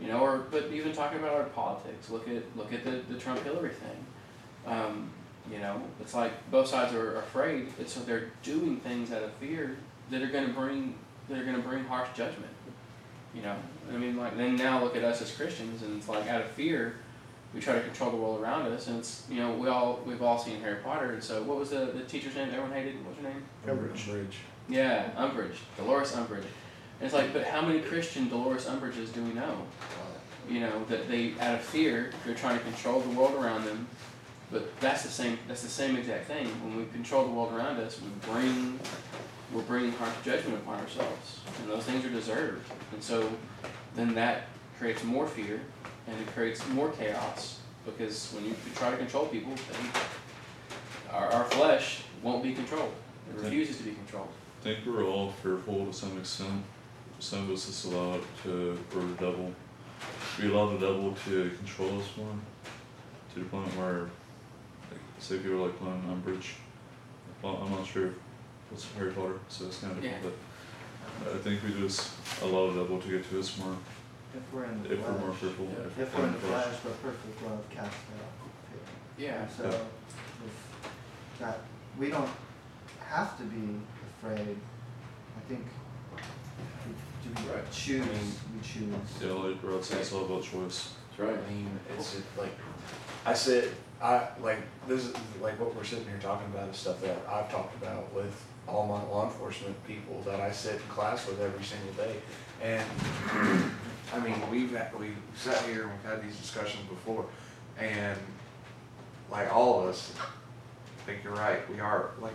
[0.00, 0.20] you know.
[0.20, 3.70] Or but even talking about our politics, look at look at the the Trump Hillary
[3.74, 4.06] thing.
[4.66, 5.10] Um,
[5.50, 9.32] you know, it's like both sides are afraid, and so they're doing things out of
[9.34, 9.76] fear
[10.10, 10.94] that are going to bring
[11.28, 12.52] that are going to bring harsh judgment.
[13.34, 13.56] You know,
[13.92, 16.48] I mean, like then now look at us as Christians, and it's like out of
[16.48, 16.96] fear,
[17.54, 20.22] we try to control the world around us, and it's you know we all we've
[20.22, 22.96] all seen Harry Potter, and so what was the the teacher's name everyone hated?
[23.04, 23.44] What was her name?
[23.66, 24.34] Umbridge.
[24.68, 26.44] Yeah, Umbridge, Dolores Umbridge.
[27.00, 29.62] And it's like, but how many Christian Dolores Umbridges do we know?
[30.48, 33.86] You know that they out of fear they're trying to control the world around them.
[34.50, 35.38] But that's the same.
[35.46, 36.46] That's the same exact thing.
[36.64, 38.80] When we control the world around us, we bring
[39.52, 42.70] we're bringing harsh judgment upon ourselves, and those things are deserved.
[42.92, 43.30] And so
[43.94, 44.44] then that
[44.78, 45.60] creates more fear,
[46.06, 49.54] and it creates more chaos because when you try to control people,
[51.10, 52.92] our, our flesh won't be controlled.
[53.30, 54.28] It refuses to be controlled.
[54.60, 56.62] I think we're all fearful to some extent.
[57.18, 59.52] Some of us just allow it to, or the devil.
[60.38, 62.26] We allow the devil to control us more,
[63.34, 64.02] to the point where,
[64.90, 66.52] like, say people like playing Umbridge.
[67.42, 68.12] Well, I'm not sure
[68.70, 70.14] what's Harry Potter, so it's kind of Yeah.
[70.14, 70.36] different,
[71.24, 72.10] but I think we just
[72.42, 73.76] allow the devil to get to us more
[74.34, 75.40] If we're in the if we're more flesh.
[75.40, 75.66] fearful.
[75.66, 76.02] Yeah.
[76.02, 78.30] If we're in the flesh, the perfect love casts out
[79.16, 79.26] fear.
[79.28, 79.42] Yeah.
[79.42, 81.60] And so, if that,
[81.98, 82.28] we don't
[83.00, 83.80] have to be
[84.22, 84.56] afraid.
[85.36, 85.64] I think
[86.86, 86.92] we,
[87.32, 87.72] do we Right.
[87.72, 88.94] choose, I mean- we choose.
[89.22, 90.92] Yeah, like Rod said, it's all about choice.
[91.16, 91.38] That's right.
[91.38, 92.52] I mean, it's just like,
[93.24, 97.00] I said, I, like, this is, like, what we're sitting here talking about is stuff
[97.00, 98.32] that I've talked about with
[98.68, 102.16] all my law enforcement people that I sit in class with every single day.
[102.62, 102.84] And,
[104.14, 107.26] I mean, we've, we've sat here and we've had these discussions before,
[107.78, 108.18] and,
[109.30, 112.32] like, all of us, I think you're right, we are, like,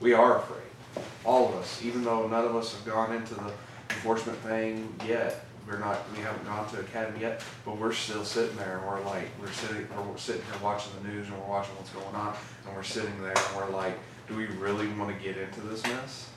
[0.00, 0.62] we are afraid.
[1.24, 3.52] All of us, even though none of us have gone into the
[3.90, 8.56] enforcement thing yet, we're not, we haven't gone to academy yet, but we're still sitting
[8.56, 11.74] there and we're like, we're sitting, we're sitting here watching the news and we're watching
[11.74, 15.36] what's going on, and we're sitting there and we're like, do we really wanna get
[15.36, 16.30] into this mess?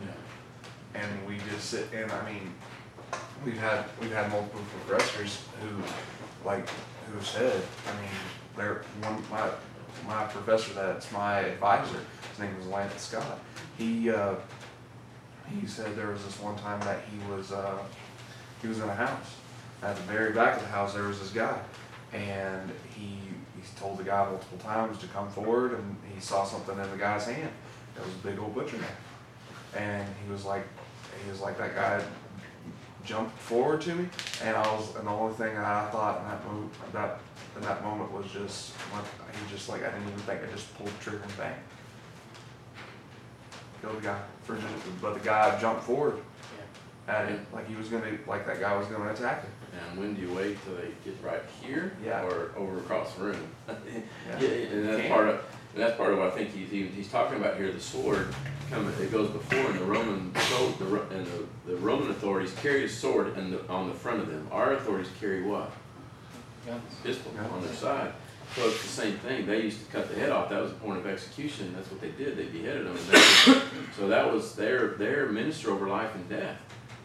[0.00, 1.00] Yeah.
[1.00, 2.52] And we just sit, and I mean,
[3.44, 5.82] we've had, we've had multiple professors who,
[6.46, 8.10] like, who said, I mean,
[8.56, 9.48] they're, one, my,
[10.06, 13.38] my professor that's my advisor, his name was Lance Scott,
[13.78, 14.34] he, uh,
[15.48, 17.78] he said there was this one time that he was, uh,
[18.62, 19.36] he was in a house.
[19.82, 21.58] At the very back of the house, there was this guy,
[22.12, 23.19] and he,
[23.60, 26.96] he told the guy multiple times to come forward, and he saw something in the
[26.96, 27.50] guy's hand.
[27.96, 29.76] It was a big old butcher knife.
[29.76, 30.66] And he was like,
[31.24, 32.02] he was like, that guy
[33.04, 34.08] jumped forward to me,
[34.42, 37.20] and I was, and the only thing that I thought in that moment, that,
[37.56, 38.74] in that moment was just,
[39.32, 41.54] he just like, I didn't even think, I just pulled the trigger and bang.
[43.80, 44.58] Killed the guy, for
[45.00, 46.20] but the guy jumped forward
[47.10, 49.50] at him, like he was gonna, like that guy was gonna attack him.
[49.90, 51.92] And when do you wait till they get right here?
[52.04, 52.22] Yeah.
[52.24, 53.48] Or over across the room?
[53.68, 54.40] Yeah.
[54.40, 55.34] Yeah, and that's part of,
[55.74, 58.28] and that's part of what I think he's, he- he's talking about here, the sword,
[58.70, 62.84] coming, it goes before in the Roman, so, the, and the, the Roman authorities carry
[62.84, 64.46] a sword and the, on the front of them.
[64.52, 65.70] Our authorities carry what?
[66.66, 66.82] Guns.
[67.02, 67.48] Pistol Yeah.
[67.48, 68.12] on their side.
[68.56, 70.78] So it's the same thing, they used to cut the head off, that was the
[70.78, 72.96] point of execution, that's what they did, they beheaded them.
[73.96, 76.56] So that was their, their minister over life and death.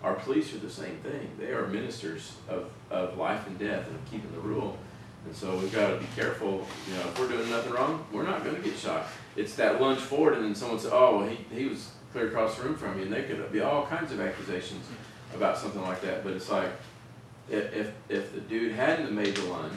[0.06, 3.98] Our police are the same thing, they are ministers of, of life and death and
[4.12, 4.78] keeping the rule.
[5.26, 8.46] And so we've gotta be careful, you know, if we're doing nothing wrong, we're not
[8.46, 9.08] gonna get shot.
[9.36, 12.56] It's that lunge forward and then someone said, oh, well, he, he was clear across
[12.56, 14.86] the room from you, and there could be all kinds of accusations
[15.34, 16.70] about something like that, but it's like,
[17.50, 19.74] if, if, if the dude hadn't made the lunge,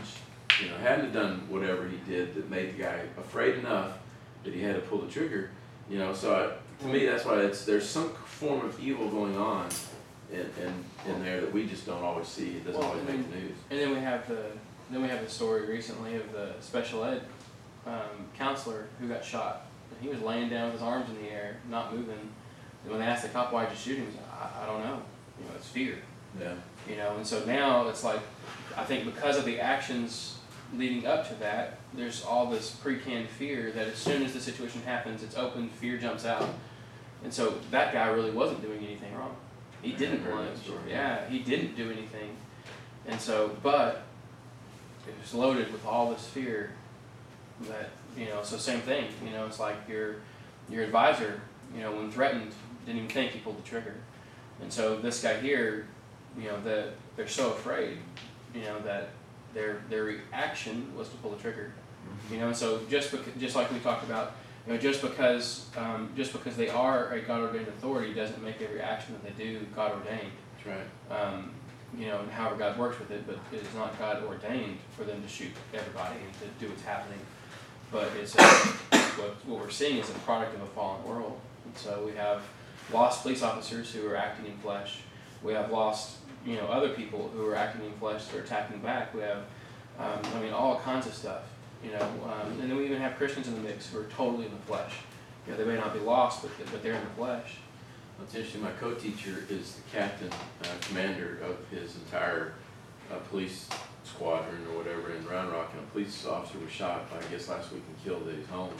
[0.62, 3.96] you know, hadn't done whatever he did that made the guy afraid enough
[4.44, 5.48] that he had to pull the trigger,
[5.88, 9.38] you know, so I, to me, that's why it's, there's some form of evil going
[9.38, 9.70] on
[10.32, 13.30] in, in, in there that we just don't always see, it doesn't Well, always make
[13.30, 13.56] the news.
[13.70, 14.44] And then we have the
[14.90, 17.20] then we have the story recently of the special ed
[17.86, 19.66] um, counselor who got shot.
[19.90, 22.30] And he was laying down with his arms in the air, not moving.
[22.82, 24.66] And when they asked the cop why did you shoot him, he said, I, I
[24.66, 25.02] don't know.
[25.38, 25.96] You know, it's fear.
[26.40, 26.54] Yeah.
[26.88, 28.20] You know, and so now it's like,
[28.76, 30.38] I think because of the actions
[30.74, 34.82] leading up to that, there's all this pre-canned fear that as soon as the situation
[34.82, 36.48] happens, it's open, fear jumps out.
[37.24, 39.36] And so that guy really wasn't doing anything wrong.
[39.82, 40.78] He didn't heard story.
[40.88, 42.36] Yeah, he didn't do anything.
[43.06, 44.02] And so, but
[45.06, 46.72] it was loaded with all this fear
[47.62, 50.16] that, you know, so same thing, you know, it's like your,
[50.68, 51.40] your advisor,
[51.74, 52.52] you know, when threatened,
[52.84, 53.94] didn't even think he pulled the trigger.
[54.60, 55.86] And so this guy here,
[56.38, 57.98] you know, that they're so afraid,
[58.54, 59.10] you know, that
[59.54, 61.72] their their reaction was to pull the trigger.
[62.06, 62.34] Mm-hmm.
[62.34, 64.32] You know, and so just bec- just like we talked about,
[64.68, 68.60] you know, just because um, just because they are a God ordained authority doesn't make
[68.60, 70.32] every action that they do God ordained.
[70.64, 70.78] That's
[71.10, 71.18] right.
[71.18, 71.52] Um,
[71.96, 75.04] you know, and however God works with it, but it is not God ordained for
[75.04, 77.18] them to shoot everybody and to do what's happening.
[77.90, 81.40] But it's a, what what we're seeing is a product of a fallen world.
[81.64, 82.42] And so we have
[82.92, 84.98] lost police officers who are acting in flesh.
[85.42, 89.14] We have lost, you know, other people who are acting in flesh, they're attacking back.
[89.14, 89.44] We have,
[89.98, 91.42] um, I mean, all kinds of stuff,
[91.84, 92.02] you know.
[92.02, 94.66] Um, and then we even have Christians in the mix who are totally in the
[94.66, 94.94] flesh.
[95.46, 97.56] You know, they may not be lost, but, but they're in the flesh.
[98.22, 100.30] It's interesting, my co-teacher is the captain,
[100.62, 102.54] uh, commander of his entire,
[103.12, 103.68] uh, police
[104.04, 107.72] squadron or whatever in Round Rock, and a police officer was shot, I guess, last
[107.72, 108.72] week and killed at his home.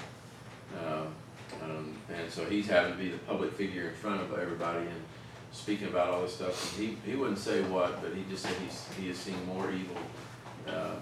[0.85, 1.15] Um,
[1.63, 5.03] um, and so he's having to be the public figure in front of everybody and
[5.53, 8.55] speaking about all this stuff, and he, he wouldn't say what, but he just said
[8.63, 9.97] he's, he has seen more evil,
[10.67, 10.97] uh,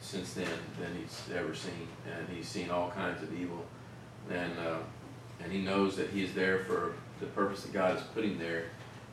[0.00, 0.48] since then
[0.80, 3.64] than he's ever seen, and he's seen all kinds of evil.
[4.30, 4.78] And, uh,
[5.42, 8.64] and he knows that he is there for the purpose that God is putting there,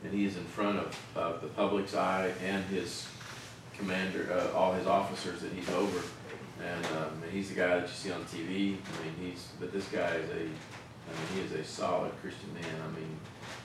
[0.02, 3.06] and he is in front of, of the public's eye and his
[3.76, 6.00] commander, uh, all his officers that he's over.
[6.64, 9.86] And, um, he's the guy that you see on TV, I mean, he's, but this
[9.88, 10.48] guy is a, I mean,
[11.34, 13.18] he is a solid Christian man, I mean,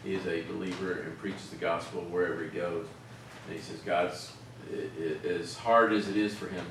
[0.04, 2.88] he is a believer and preaches the gospel wherever he goes.
[3.48, 4.32] And he says God's,
[4.74, 6.66] i- i- as hard as it is for him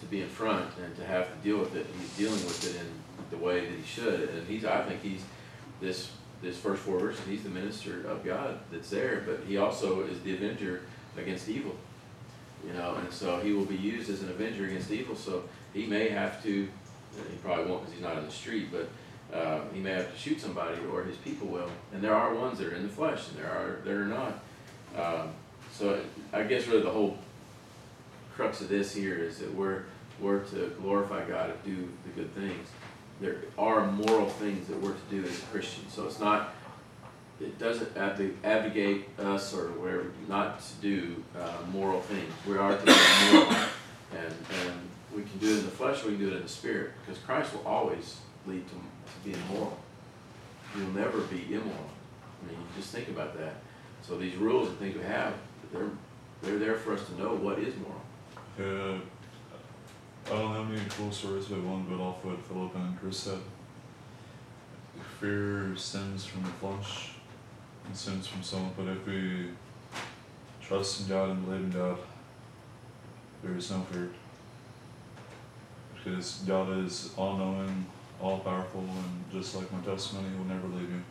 [0.00, 2.80] to be in front and to have to deal with it, he's dealing with it
[2.80, 2.86] in
[3.30, 4.28] the way that he should.
[4.30, 5.22] And he's, I think he's,
[5.80, 6.10] this,
[6.42, 10.20] this first four verses, he's the minister of God that's there, but he also is
[10.20, 10.82] the avenger
[11.16, 11.74] against evil.
[12.66, 15.86] You know, and so he will be used as an avenger against evil, so he
[15.86, 16.68] may have to,
[17.30, 18.88] he probably won't because he's not in the street, but
[19.36, 21.70] uh, he may have to shoot somebody or his people will.
[21.92, 24.42] And there are ones that are in the flesh and there are, that are not.
[24.96, 25.30] Um,
[25.72, 26.00] so
[26.32, 27.18] I guess really the whole
[28.36, 29.84] crux of this here is that we're,
[30.20, 32.68] we're to glorify God and do the good things.
[33.20, 35.92] There are moral things that we're to do as Christians.
[35.94, 36.52] So it's not,
[37.40, 42.30] it doesn't abdicate us or whatever, not to do uh, moral things.
[42.46, 42.92] We are to be
[43.32, 43.52] moral.
[44.12, 44.72] And, and
[45.14, 47.20] we can do it in the flesh, we can do it in the spirit, because
[47.22, 49.78] Christ will always lead to, to being moral.
[50.76, 51.90] You'll never be immoral.
[52.42, 53.54] I mean, just think about that.
[54.02, 55.34] So these rules and things we have,
[55.72, 55.90] they're,
[56.42, 58.02] they're there for us to know what is moral.
[58.58, 58.98] Uh,
[60.26, 63.38] I don't have any cool stories, but one bit off what Philip and Chris said.
[65.20, 67.10] Fear stems from the flesh
[67.86, 69.50] and stems from someone, but if we
[70.60, 71.98] trust in God and believe in God,
[73.42, 74.08] there is no fear.
[75.94, 77.86] Because God is all knowing,
[78.20, 81.02] all powerful, and just like my testimony, He will never leave you.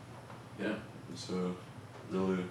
[0.59, 0.75] Yeah.
[1.13, 1.55] So,
[2.09, 2.43] really,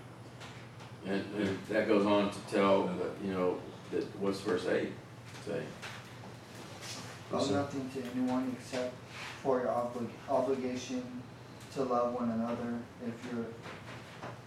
[1.04, 3.58] And, and that goes on to tell, that, you know,
[3.92, 4.92] that, what's verse eight
[5.46, 5.62] say?
[7.32, 8.94] Owe So- nothing to anyone except
[9.42, 11.02] for your oblig- obligation
[11.74, 12.78] to love one another.
[13.06, 13.44] If you're,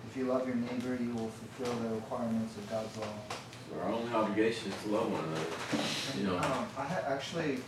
[0.10, 3.06] if you love your neighbor, you will fulfill the requirements of God's law.
[3.84, 6.38] Our only obligation is to love one another, you know.
[6.38, 7.60] Um, I had actually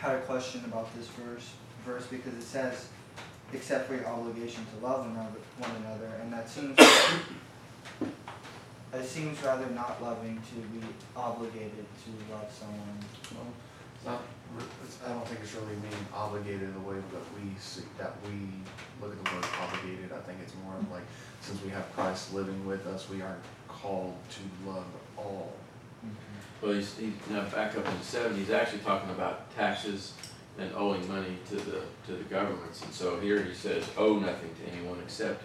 [0.00, 1.50] had a question about this verse,
[1.86, 2.88] verse because it says,
[3.52, 6.76] except for your obligation to love another, one another, and that seems,
[8.92, 10.84] it seems rather not loving to be
[11.16, 12.98] obligated to love someone.
[13.22, 14.22] It's not,
[14.84, 18.14] it's, I don't think it's really being obligated in the way that we see, that
[18.24, 18.48] we
[19.00, 20.12] look at the word obligated.
[20.12, 21.04] I think it's more of like,
[21.40, 25.52] since we have Christ living with us, we aren't called to love all.
[26.04, 26.66] Mm-hmm.
[26.66, 30.14] Well, he's, he's, now back up in seven, he's actually talking about taxes
[30.58, 32.82] and owing money to the, to the governments.
[32.82, 35.44] And so here he says, owe nothing to anyone except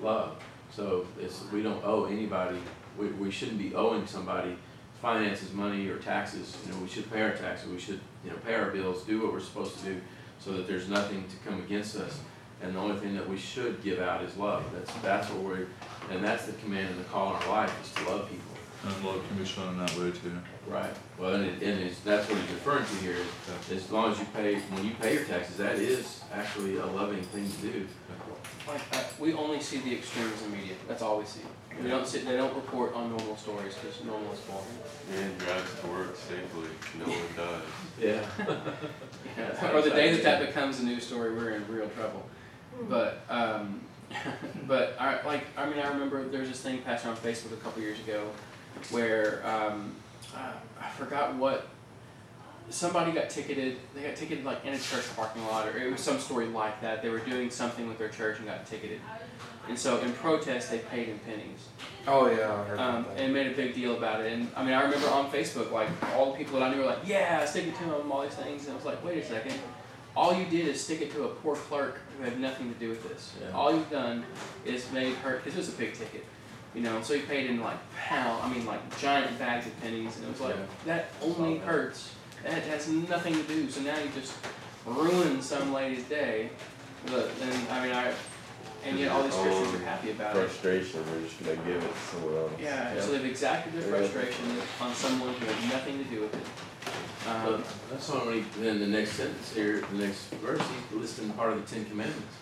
[0.00, 0.42] love.
[0.72, 2.58] So it's, we don't owe anybody,
[2.98, 4.56] we, we shouldn't be owing somebody
[5.00, 6.56] finances, money, or taxes.
[6.66, 9.22] You know, we should pay our taxes, we should, you know, pay our bills, do
[9.22, 10.00] what we're supposed to do,
[10.40, 12.20] so that there's nothing to come against us.
[12.62, 14.64] And the only thing that we should give out is love.
[14.72, 15.66] That's, that's what we're,
[16.10, 18.44] and that's the command and the call in our life, is to love people.
[18.84, 20.32] and love can be shown in that way too.
[20.68, 23.16] Right, well, and it, and it's, that's what he's referring to here,
[23.70, 26.86] is as long as you pay, when you pay your taxes, that is actually a
[26.86, 27.86] loving thing to do.
[28.66, 30.74] Like, uh, we only see the extremes in media.
[30.88, 31.42] That's all we see.
[31.80, 34.64] We don't sit, they don't report on normal stories because normal is boring.
[35.12, 37.62] Man drives to work safely, no one does.
[38.00, 38.26] Yeah.
[39.36, 42.26] Yeah, or the day that that becomes a news story, we're in real trouble.
[42.88, 43.82] But, um,
[44.66, 47.56] but I, like, I mean, I remember there was this thing passed around Facebook a
[47.56, 48.30] couple years ago
[48.90, 49.92] where, um,
[50.36, 51.68] uh, I forgot what,
[52.70, 56.00] somebody got ticketed, they got ticketed like in a church parking lot, or it was
[56.00, 57.02] some story like that.
[57.02, 59.00] They were doing something with their church and got ticketed.
[59.68, 61.68] And so in protest, they paid in pennies
[62.08, 64.32] Oh, yeah, I heard um, and made a big deal about it.
[64.32, 66.86] And I mean, I remember on Facebook, like all the people that I knew were
[66.86, 68.64] like, "Yeah, stick it to him," all these things.
[68.64, 69.54] And I was like, "Wait a second.
[70.16, 72.88] All you did is stick it to a poor clerk who had nothing to do
[72.88, 73.34] with this.
[73.38, 73.54] Yeah.
[73.54, 74.24] All you've done
[74.64, 75.42] is made her.
[75.44, 76.24] This was a big ticket,
[76.76, 77.00] you know.
[77.02, 78.42] So he paid in like pound.
[78.42, 80.62] I mean, like giant bags of pennies, and it was like Yeah.
[80.84, 81.66] that only that.
[81.66, 82.10] hurts.
[82.44, 83.68] That has nothing to do.
[83.70, 84.34] So now you just
[84.84, 86.50] ruin some lady's day.
[87.06, 88.12] But then, I mean, I
[88.84, 90.48] and yet all these Christians are happy about it.
[90.48, 92.52] Frustration, they're just gonna give it to someone else.
[92.60, 94.08] Yeah, so they've exacted their Yeah.
[94.08, 94.44] frustration
[94.80, 96.46] on someone who had nothing to do with it.
[97.24, 101.30] But Um, that's why when then the next sentence here, the next verse, he's listing
[101.30, 102.36] part of the Ten Commandments.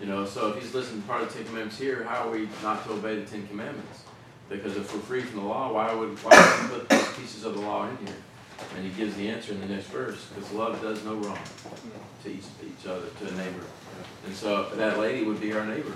[0.00, 2.48] You know, so if he's listing part of the Ten Commandments here, how are we
[2.62, 4.02] not to obey the Ten Commandments?
[4.48, 6.30] Because if we're free from the law, why would, why
[6.62, 8.16] would we put these pieces of the law in here?
[8.76, 11.38] And he gives the answer in the next verse, because love does no wrong
[12.24, 13.64] to each, each other, to a neighbor.
[14.26, 15.92] And so that lady would be our neighbor.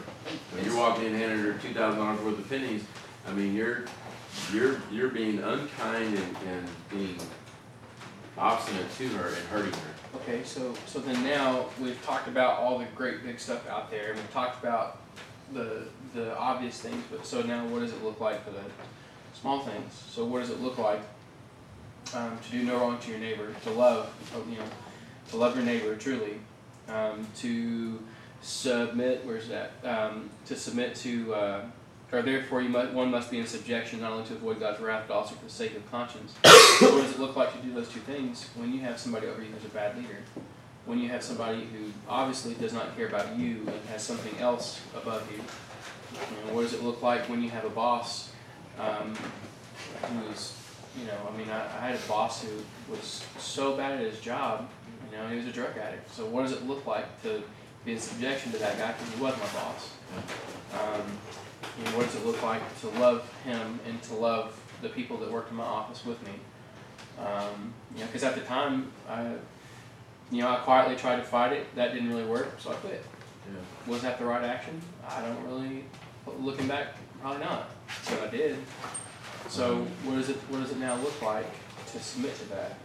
[0.52, 2.84] When you're walking in handing her two thousand dollars worth of pennies,
[3.26, 3.84] I mean, you're,
[4.52, 7.16] you're, you're being unkind and, and being
[8.38, 9.91] obstinate to her and hurting her.
[10.14, 14.10] Okay, so, so then now we've talked about all the great big stuff out there,
[14.10, 14.98] and we've talked about
[15.52, 15.84] the,
[16.14, 18.60] the obvious things, but so now what does it look like for the
[19.40, 19.92] small things?
[20.10, 21.00] So what does it look like,
[22.14, 24.64] um, to do no wrong to your neighbor, to love, uh, you know,
[25.30, 26.38] to love your neighbor truly,
[26.88, 27.98] um, to
[28.42, 31.60] submit, where's that, um, to submit to, uh,
[32.20, 35.14] therefore you must, one must be in subjection not only to avoid God's wrath, but
[35.14, 36.34] also for the sake of conscience.
[36.42, 39.40] what does it look like to do those two things when you have somebody over
[39.40, 40.18] you who's a bad leader?
[40.84, 44.80] When you have somebody who obviously does not care about you and has something else
[44.94, 45.38] above you?
[45.38, 48.30] You know, what does it look like when you have a boss
[48.78, 49.14] um,
[50.02, 50.54] who's,
[50.98, 52.50] you know, I mean, I, I had a boss who
[52.90, 54.68] was so bad at his job,
[55.10, 56.12] you know, he was a drug addict.
[56.14, 57.42] So what does it look like to
[57.86, 59.90] be in subjection to that guy because he was my boss?
[60.74, 61.02] Um,
[61.78, 65.16] you know, what does it look like to love him and to love the people
[65.18, 66.32] that worked in my office with me?
[67.18, 69.34] Um, you know, because at the time, I,
[70.30, 71.74] you know, I quietly tried to fight it.
[71.74, 73.04] That didn't really work, so I quit.
[73.46, 73.92] Yeah.
[73.92, 74.80] Was that the right action?
[75.08, 75.84] I don't really.
[76.38, 77.70] Looking back, probably not.
[78.08, 78.56] But I did.
[79.48, 81.50] So what does it what does it now look like
[81.92, 82.76] to submit to that?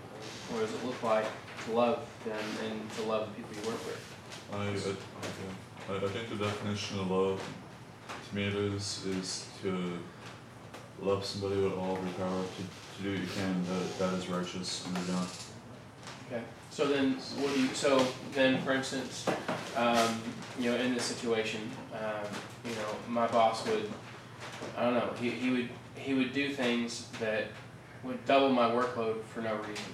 [0.50, 1.26] What does it look like
[1.66, 4.16] to love them and to love the people you work with?
[4.52, 5.94] I, I.
[5.94, 7.42] I, I think the definition of love,
[8.30, 10.00] to me it is, is to
[11.02, 14.14] love somebody with all of your power, to, to do what you can that, that
[14.14, 15.28] is righteous and you're done.
[16.28, 16.44] Okay.
[16.72, 17.68] So then, what do you?
[17.74, 19.26] So then, for instance,
[19.76, 20.22] um,
[20.60, 21.62] you know, in this situation,
[21.94, 22.28] um,
[22.66, 23.90] you know, my boss would,
[24.78, 27.46] I don't know, he, he would he would do things that
[28.04, 29.86] would double my workload for no reason,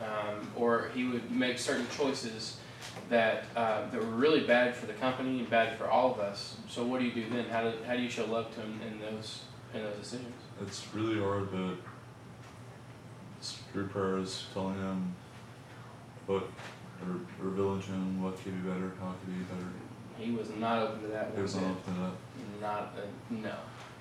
[0.00, 2.58] um, or he would make certain choices
[3.08, 6.56] that uh, that were really bad for the company and bad for all of us.
[6.68, 7.44] So what do you do then?
[7.46, 9.42] How do how do you show love to him in those
[9.74, 10.34] in those decisions?
[10.62, 11.76] It's really hard, but
[13.38, 15.14] it's through prayers, telling him
[16.26, 16.44] what,
[17.02, 19.68] or revealing to him what could be better, how it could be better.
[20.18, 21.62] He was not open to that It one was bit.
[21.62, 22.12] not open to that.
[22.60, 23.54] Not a, no.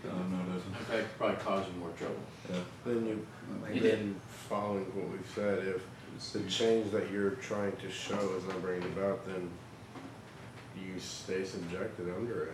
[0.06, 0.70] No, it doesn't.
[0.70, 2.16] In fact, probably cause you more trouble.
[2.50, 2.60] Yeah.
[2.86, 3.28] Then you,
[3.74, 4.16] He then
[4.48, 5.84] following what we've said, if It's,
[6.34, 9.50] the change that you're trying to show is not bringing about, then
[10.76, 12.54] you stay subjected under it.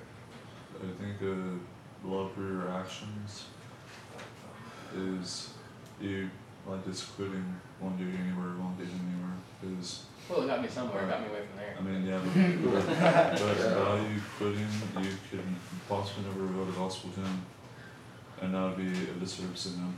[0.75, 3.45] I think uh, love for your actions
[4.95, 5.53] is
[5.99, 6.29] you
[6.67, 9.37] like excluding one duty anywhere, one duty anywhere.
[9.61, 11.03] Because Well, it got me somewhere.
[11.03, 11.75] It got me away from there.
[11.77, 12.19] I mean, yeah,
[12.71, 14.67] but, but value quitting,
[15.01, 15.55] you can
[15.87, 17.45] possibly never reveal the gospel to him,
[18.41, 19.95] and that would be a disservice to him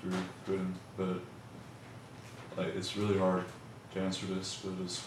[0.00, 0.12] through
[0.44, 0.74] quitting.
[0.96, 1.20] But
[2.56, 3.44] like, it's really hard
[3.94, 5.04] to answer this, but it's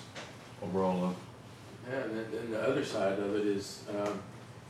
[0.62, 1.16] overall love.
[1.90, 4.20] Yeah, and then, the other side of it is, um,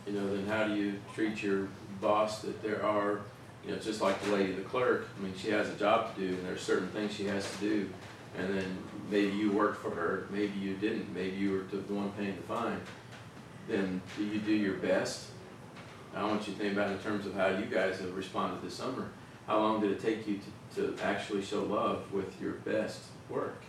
[0.07, 1.67] you know, then how do you treat your
[2.01, 3.21] boss that there are,
[3.65, 6.21] you know, just like the lady, the clerk, I mean, she has a job to
[6.21, 7.89] do and there's certain things she has to do.
[8.37, 8.77] And then
[9.09, 12.41] maybe you worked for her, maybe you didn't, maybe you were the one paying the
[12.41, 12.81] fine.
[13.67, 15.27] Then do you do your best?
[16.15, 18.73] I want you to think about in terms of how you guys have responded this
[18.73, 19.09] summer.
[19.47, 20.43] How long did it take you to,
[20.75, 23.61] to actually show love with your best work?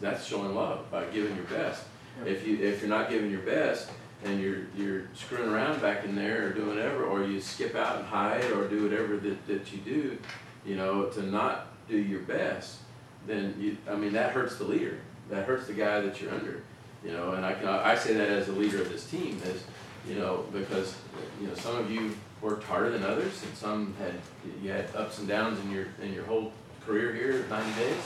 [0.00, 1.84] That's showing love by giving your best.
[2.24, 3.90] If you, if you're not giving your best,
[4.24, 7.98] and you're, you're screwing around back in there or doing whatever, or you skip out
[7.98, 10.18] and hide or do whatever that, that you do,
[10.66, 12.78] you know, to not do your best,
[13.26, 14.98] then you, I mean, that hurts the leader.
[15.30, 16.62] That hurts the guy that you're under,
[17.04, 19.62] you know, and I can, I say that as a leader of this team is,
[20.08, 20.94] you know, because,
[21.40, 24.14] you know, some of you worked harder than others and some had,
[24.62, 26.52] you had ups and downs in your, in your whole
[26.86, 28.00] career here, ninety days,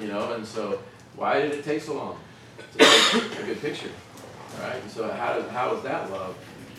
[0.00, 0.80] you know, and so
[1.16, 2.18] why did it take so long
[2.72, 3.90] to take a good picture?
[4.60, 6.36] Right, and so how does, how is that love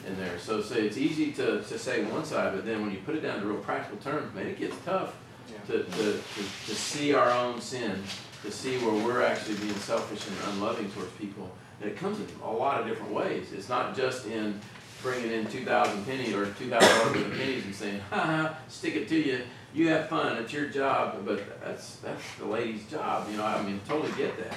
[0.08, 0.38] in there?
[0.40, 3.22] So, so it's easy to, to say one side, but then when you put it
[3.22, 5.16] down to real practical terms, man, it gets tough
[5.52, 5.58] Yeah.
[5.68, 8.02] to, to, to, to see our own sin,
[8.44, 11.50] to see where we're actually being selfish and unloving towards people.
[11.82, 13.48] And it comes in a lot of different ways.
[13.52, 14.60] It's not just in
[15.04, 18.20] bringing in two thousand pennies or two thousand dollars worth of pennies and saying, ha
[18.20, 19.42] ha, stick it to you,
[19.74, 23.62] you have fun, it's your job, but that's, that's the lady's job, you know, I
[23.62, 24.56] mean, totally get that.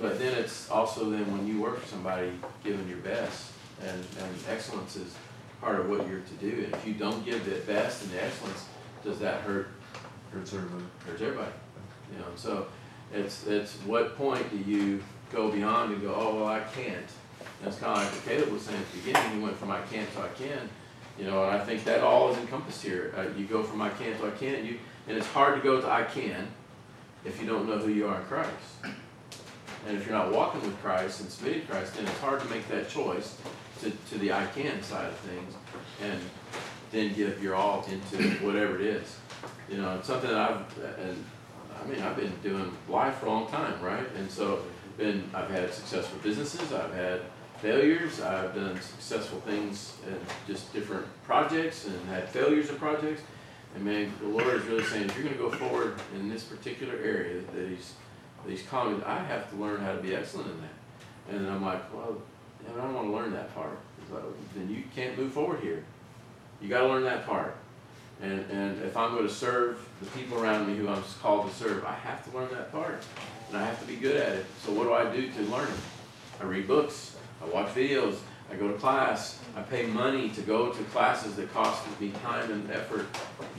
[0.00, 2.30] but then it's also then when you work for somebody,
[2.62, 3.50] giving your best,
[3.80, 5.14] and, and excellence is
[5.60, 8.22] part of what you're to do, and if you don't give the best and the
[8.22, 8.66] excellence,
[9.02, 9.68] does that hurt,
[10.32, 10.84] Hurts everybody.
[11.06, 11.52] hurts everybody?
[12.12, 12.66] You know, so
[13.12, 17.06] it's, it's what point do you go beyond and go, oh, well, I can't?
[17.62, 20.12] And it's kinda like Caleb was saying at the beginning, he went from I can't
[20.14, 20.68] to I can,
[21.16, 23.90] you know, and I think that all is encompassed here, uh, you go from I
[23.90, 26.48] can't to I can, you, and it's hard to go to I can
[27.24, 28.50] if you don't know who you are in Christ.
[29.86, 32.46] And if you're not walking with Christ and submitting to Christ, then it's hard to
[32.48, 33.36] make that choice
[33.80, 35.54] to, to the I can side of things
[36.02, 36.20] and
[36.90, 39.16] then give your all into whatever it is.
[39.68, 41.24] You know, it's something that I've, and,
[41.80, 44.06] I mean, I've been doing life for a long time, right?
[44.16, 44.62] And so,
[44.98, 47.22] been, I've had successful businesses, I've had
[47.62, 50.18] failures, I've done successful things in
[50.52, 53.22] just different projects and had failures of projects.
[53.76, 56.94] And man, the Lord is really saying, if you're gonna go forward in this particular
[56.96, 57.94] area that he's,
[58.44, 61.36] that he's calling, me, I have to learn how to be excellent in that.
[61.36, 62.18] And I'm like, well,
[62.68, 63.78] I don't wanna learn that part.
[64.56, 65.84] Then you can't move forward here.
[66.60, 67.56] You gotta learn that part.
[68.20, 71.84] And, and if I'm gonna serve the people around me who I'm called to serve,
[71.84, 73.04] I have to learn that part.
[73.48, 74.46] And I have to be good at it.
[74.64, 75.74] So what do I do to learn it?
[76.40, 77.11] I read books,
[77.42, 78.16] I watch videos,
[78.50, 82.50] I go to class, I pay money to go to classes that cost me time
[82.50, 83.06] and effort.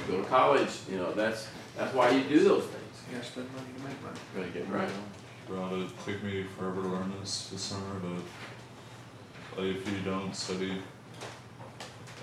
[0.07, 2.79] You go to college, you know, that's, that's why you do those things.
[3.09, 4.19] You gotta spend money to make money.
[4.36, 4.89] Gotta get right.
[5.49, 10.34] Well, it took me forever to learn this this summer, but like, if you don't
[10.36, 10.71] study,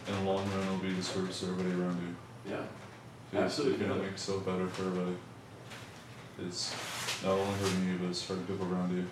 [0.08, 2.52] in the long run, it'll be the service to everybody around you.
[2.52, 2.62] Yeah,
[3.32, 3.74] If- Absolutely.
[3.74, 5.16] If you don't make yourself better for everybody,
[6.42, 6.74] it's
[7.22, 9.06] not only hurting you, but it's hurting people around you.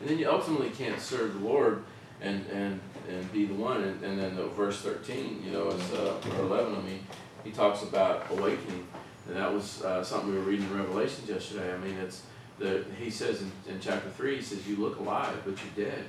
[0.00, 1.84] And then you ultimately can't serve the Lord
[2.20, 5.92] and, and, and be the one, and, and then the verse thirteen, you know, it's,
[5.92, 7.06] uh, or eleven, I mean,
[7.44, 8.86] he talks about awakening.
[9.28, 12.22] And that was, uh, something we were reading in Revelations yesterday, I mean, it's,
[12.58, 16.04] the, he says in, in chapter three, he says, you look alive, but you're dead.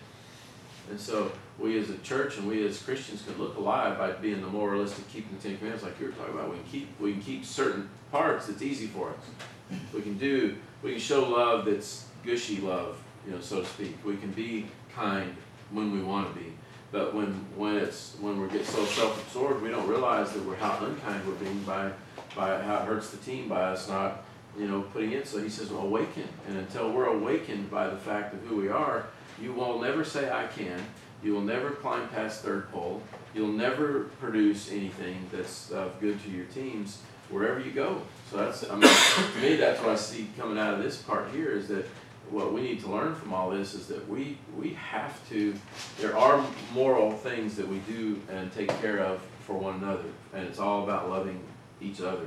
[0.90, 4.42] And so, we as a church and we as Christians can look alive by being
[4.42, 7.14] the moralistic, keeping the Ten Commandments, like you were talking about, we can keep, we
[7.14, 9.80] can keep certain parts that's easy for us.
[9.94, 13.98] We can do, we can show love that's gushy love, you know, so to speak.
[14.06, 15.36] We can be kind
[15.72, 16.54] when we want to be.
[16.92, 20.86] But when, when it's, when we get so self-absorbed, we don't realize that we're how
[20.86, 21.92] unkind we're being by,
[22.36, 24.24] by how it hurts the team by us not,
[24.60, 25.26] you know, putting in.
[25.26, 26.28] So he says, well, awaken.
[26.48, 29.06] And until we're awakened by the fact of who we are,
[29.42, 30.84] you will never say, I can.
[31.24, 33.02] You will never climb past third pole.
[33.34, 38.02] You'll never produce anything that's of good to your teams wherever you go.
[38.30, 38.92] So that's, I mean,
[39.34, 41.86] to me, that's what I see coming out of this part here is that
[42.32, 45.54] what we need to learn from all this is that we, we have to,
[46.00, 50.06] there are moral things that we do and take care of for one another.
[50.34, 51.40] And it's all about loving
[51.82, 52.26] each other.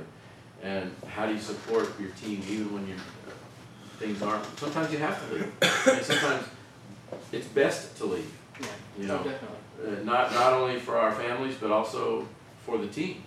[0.61, 2.97] And how do you support your team even when you're,
[3.97, 5.51] things aren't, sometimes you have to leave.
[5.61, 6.45] And sometimes
[7.31, 8.31] it's best to leave.
[8.61, 8.67] Yeah,
[8.99, 9.97] You know, definitely.
[10.01, 12.25] uh, not not only for our families but also
[12.65, 13.21] for the team.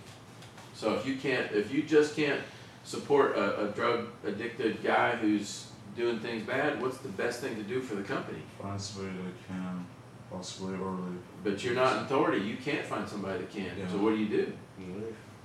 [0.73, 2.41] So if you can't, if you just can't
[2.83, 7.63] support a, a drug addicted guy who's doing things bad, what's the best thing to
[7.63, 8.39] do for the company?
[8.61, 9.85] Find somebody that can
[10.31, 11.19] possibly or leave.
[11.43, 12.45] But you're not in authority.
[12.45, 13.71] You can't find somebody that can.
[13.89, 14.53] So what do you do?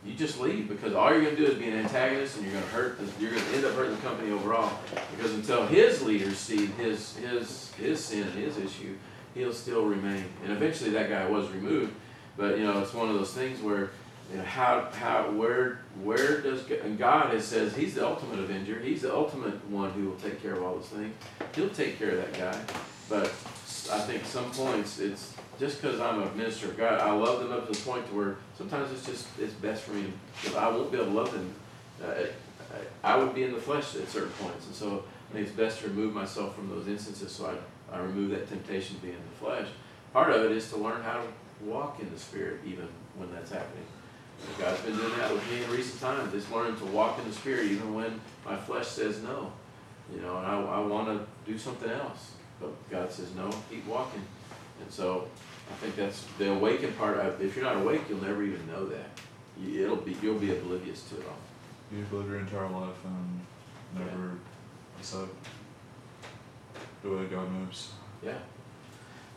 [0.05, 2.67] You just leave because all you're gonna do is be an antagonist and you're gonna
[2.67, 2.99] hurt.
[2.99, 4.79] The, you're gonna end up hurting the company overall.
[5.17, 8.97] Because until his leaders see his his his sin and his issue,
[9.35, 10.25] he'll still remain.
[10.43, 11.95] And eventually that guy was removed.
[12.37, 13.93] But you know it's one of those things where
[14.31, 18.39] you know how how where where does G- and God has says he's the ultimate
[18.39, 18.79] avenger.
[18.81, 21.15] He's the ultimate one who will take care of all those things.
[21.55, 22.59] He'll take care of that guy.
[23.09, 23.27] But
[23.93, 27.53] I think some points it's just because I'm a minister of God, I love them
[27.53, 30.07] up to the point to where sometimes it's just it's best for me
[30.41, 31.55] because I won't be able to love them.
[32.03, 32.13] Uh,
[33.05, 35.57] I, I would be in the flesh at certain points, and so I think it's
[35.57, 39.11] best to remove myself from those instances so I, I remove that temptation to be
[39.11, 39.69] in the flesh.
[40.13, 41.27] Part of it is to learn how to
[41.65, 43.85] walk in the spirit even when that's happening.
[44.59, 46.33] God's been doing that with me in recent times.
[46.35, 49.53] It's learning to walk in the spirit even when my flesh says no.
[50.15, 53.87] You know, and I, I want to do something else, but God says no, keep
[53.87, 54.23] walking.
[54.81, 55.29] And so
[55.71, 57.19] I think that's the awakened part.
[57.19, 59.09] I- If you're not awake, you'll never even know that.
[59.61, 61.37] You- It'll be you'll be oblivious to it all.
[61.97, 63.41] You've lived your entire life and
[63.99, 64.33] never
[64.99, 65.29] accept
[67.03, 67.93] the way God moves.
[68.25, 68.39] Yeah.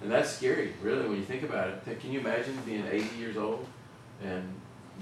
[0.02, 2.00] And that's scary, really, when you think about it.
[2.00, 3.66] Can you imagine being 80 years old
[4.24, 4.44] and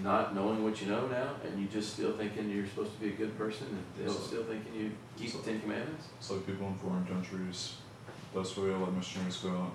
[0.02, 3.10] not knowing what you know now, and you just still thinking you're supposed to be
[3.10, 6.08] a good person, and they're So- still thinking you keep the Ten Commandments?
[6.20, 7.76] It's like people in foreign countries,
[8.34, 9.74] that's all let missionaries go out.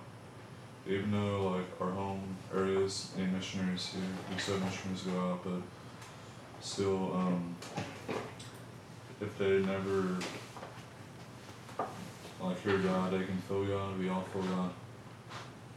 [0.87, 4.03] Even though like our home areas, any missionaries here,
[4.33, 5.63] we said missionaries go out, but
[6.61, 7.57] still, um,
[9.21, 10.17] if they never,
[11.79, 11.89] like,
[12.41, 14.71] like hear God, they can feel God, we all feel God.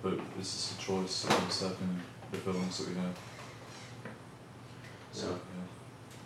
[0.01, 3.17] But it's just a choice of accepting the feelings that we have.
[5.13, 5.39] So.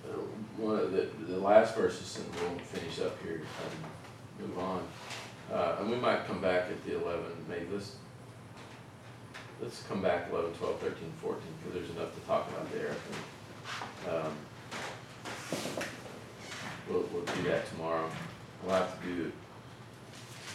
[0.05, 0.13] Uh,
[0.57, 4.81] One of the, the last verses, and we'll finish up here and move on.
[5.51, 7.95] Uh, and we might come back at the eleven, maybe let's,
[9.61, 12.95] let's come back 11, 12, 13, 14, because there's enough to talk about there.
[14.09, 14.33] Um,
[16.89, 18.09] We'll, we'll do that tomorrow.
[18.63, 19.31] We'll have to do,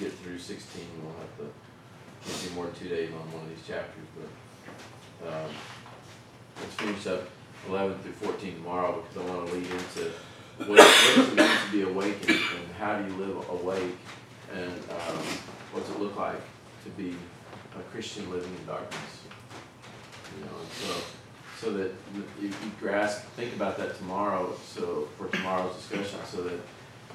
[0.01, 3.67] get through sixteen, we'll have to, can't more than two days on one of these
[3.67, 5.51] chapters, but, um,
[6.59, 7.29] let's finish up
[7.69, 10.11] eleven through fourteen tomorrow, because I wanna lead into
[10.59, 13.97] what, what does it mean to be awakened, and how do you live awake,
[14.55, 15.23] and, um,
[15.75, 16.41] does it look like
[16.85, 17.17] to be
[17.75, 19.25] a Christian living in darkness?
[20.39, 20.95] You know, so,
[21.59, 26.61] so that you, you grasp, think about that tomorrow, so, for tomorrow's discussion, so that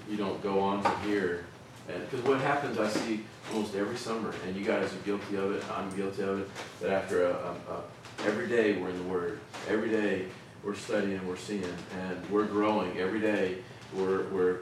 [0.10, 1.45] you don't go on to here,
[1.88, 3.24] and, cause what happens, I see
[3.54, 6.50] almost every summer, and you guys are guilty of it, I'm guilty of it,
[6.82, 7.84] that after a, a, a,
[8.26, 10.26] every day we're in the Word, every day
[10.63, 11.63] we're studying, we're seeing,
[11.99, 13.57] and we're growing, every day
[13.93, 14.57] we're, we're,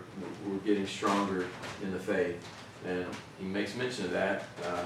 [0.46, 1.48] we're getting stronger
[1.82, 2.38] in the faith.
[2.86, 3.06] And
[3.40, 4.84] he makes mention of that, uh,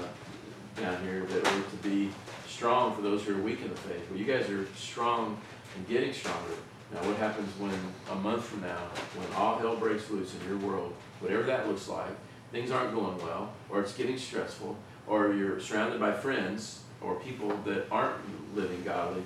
[0.80, 2.10] down here, that we're to be
[2.48, 4.02] strong for those who are weak in the faith.
[4.08, 5.38] Well, you guys are strong
[5.76, 6.54] and getting stronger.
[6.92, 7.78] Now, what happens when,
[8.10, 11.88] a month from now, when all hell breaks loose in your world, whatever that looks
[11.88, 12.10] like,
[12.50, 17.48] things aren't going well, or it's getting stressful, or you're surrounded by friends or people
[17.64, 18.16] that aren't
[18.54, 19.22] living godly,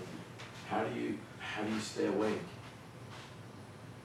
[0.68, 2.40] how do you, how do you stay awake?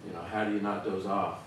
[0.06, 1.40] You know, how do you not doze off?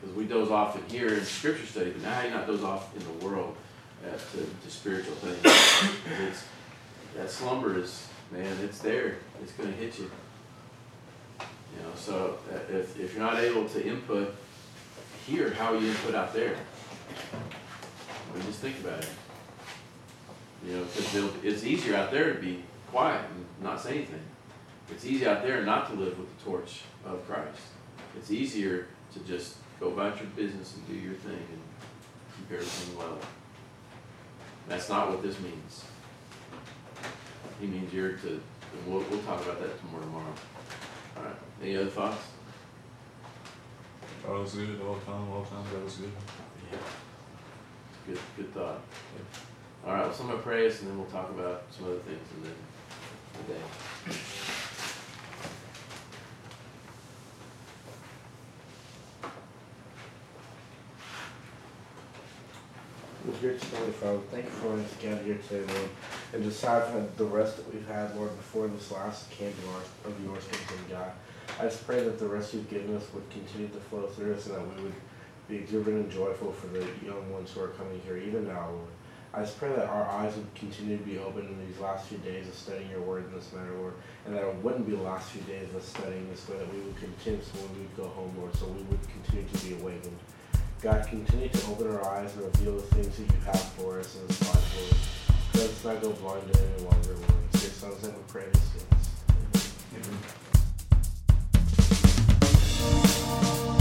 [0.00, 2.46] Because we doze off in here in scripture study, but now how do you not
[2.46, 3.56] doze off in the world
[4.04, 5.40] uh, to, to spiritual things?
[6.28, 6.44] It's,
[7.16, 9.18] that slumber is, man, it's there.
[9.40, 10.10] It's going to hit you.
[11.40, 14.34] You know, so uh, if, if you're not able to input
[15.26, 16.56] here, how will you input out there?
[17.32, 19.10] I mean, just think about it.
[20.66, 24.22] You know, because it's easier out there to be quiet and not say anything.
[24.90, 27.60] It's easy out there not to live with the torch of Christ.
[28.16, 31.60] It's easier to just go about your business and do your thing and
[32.36, 33.18] keep everything well.
[34.68, 35.84] That's not what this means.
[37.60, 40.34] He means you're to, and we'll, we'll talk about that more tomorrow.
[41.16, 41.36] All right.
[41.62, 42.22] Any other thoughts?
[44.22, 46.10] That was good all time, all time, that was good.
[46.72, 46.78] Yeah.
[48.06, 48.80] Good, good thought.
[49.86, 52.44] All right, well, somebody pray us and then we'll talk about some other things and
[52.46, 52.54] then
[53.46, 53.60] the day.
[63.44, 64.20] Great to Father.
[64.30, 65.90] Thank you for us gather here today, Lord.
[66.32, 69.52] And aside from the rest that we've had, Lord, before this last camp
[70.06, 71.12] of yours comes God,
[71.60, 74.46] I just pray that the rest you've given us would continue to flow through us
[74.46, 74.94] and that we would
[75.46, 78.88] be exuberant and joyful for the young ones who are coming here, even now, Lord.
[79.36, 82.18] I just pray that our eyes would continue to be open in these last few
[82.18, 85.02] days of studying your word in this manner, Lord, and that it wouldn't be the
[85.02, 88.04] last few days of studying this, but that we would continue so when we'd go
[88.04, 90.16] home, Lord, so we would continue to be awakened.
[90.80, 94.14] God, continue to open our eyes and reveal the things that you have for us
[94.14, 94.94] in this life, Lord.
[95.54, 97.42] Let us not go blind to any longer, Lord.
[97.54, 99.10] It's your son's name we pray these things.
[99.96, 100.18] Amen.
[103.64, 103.73] Amen.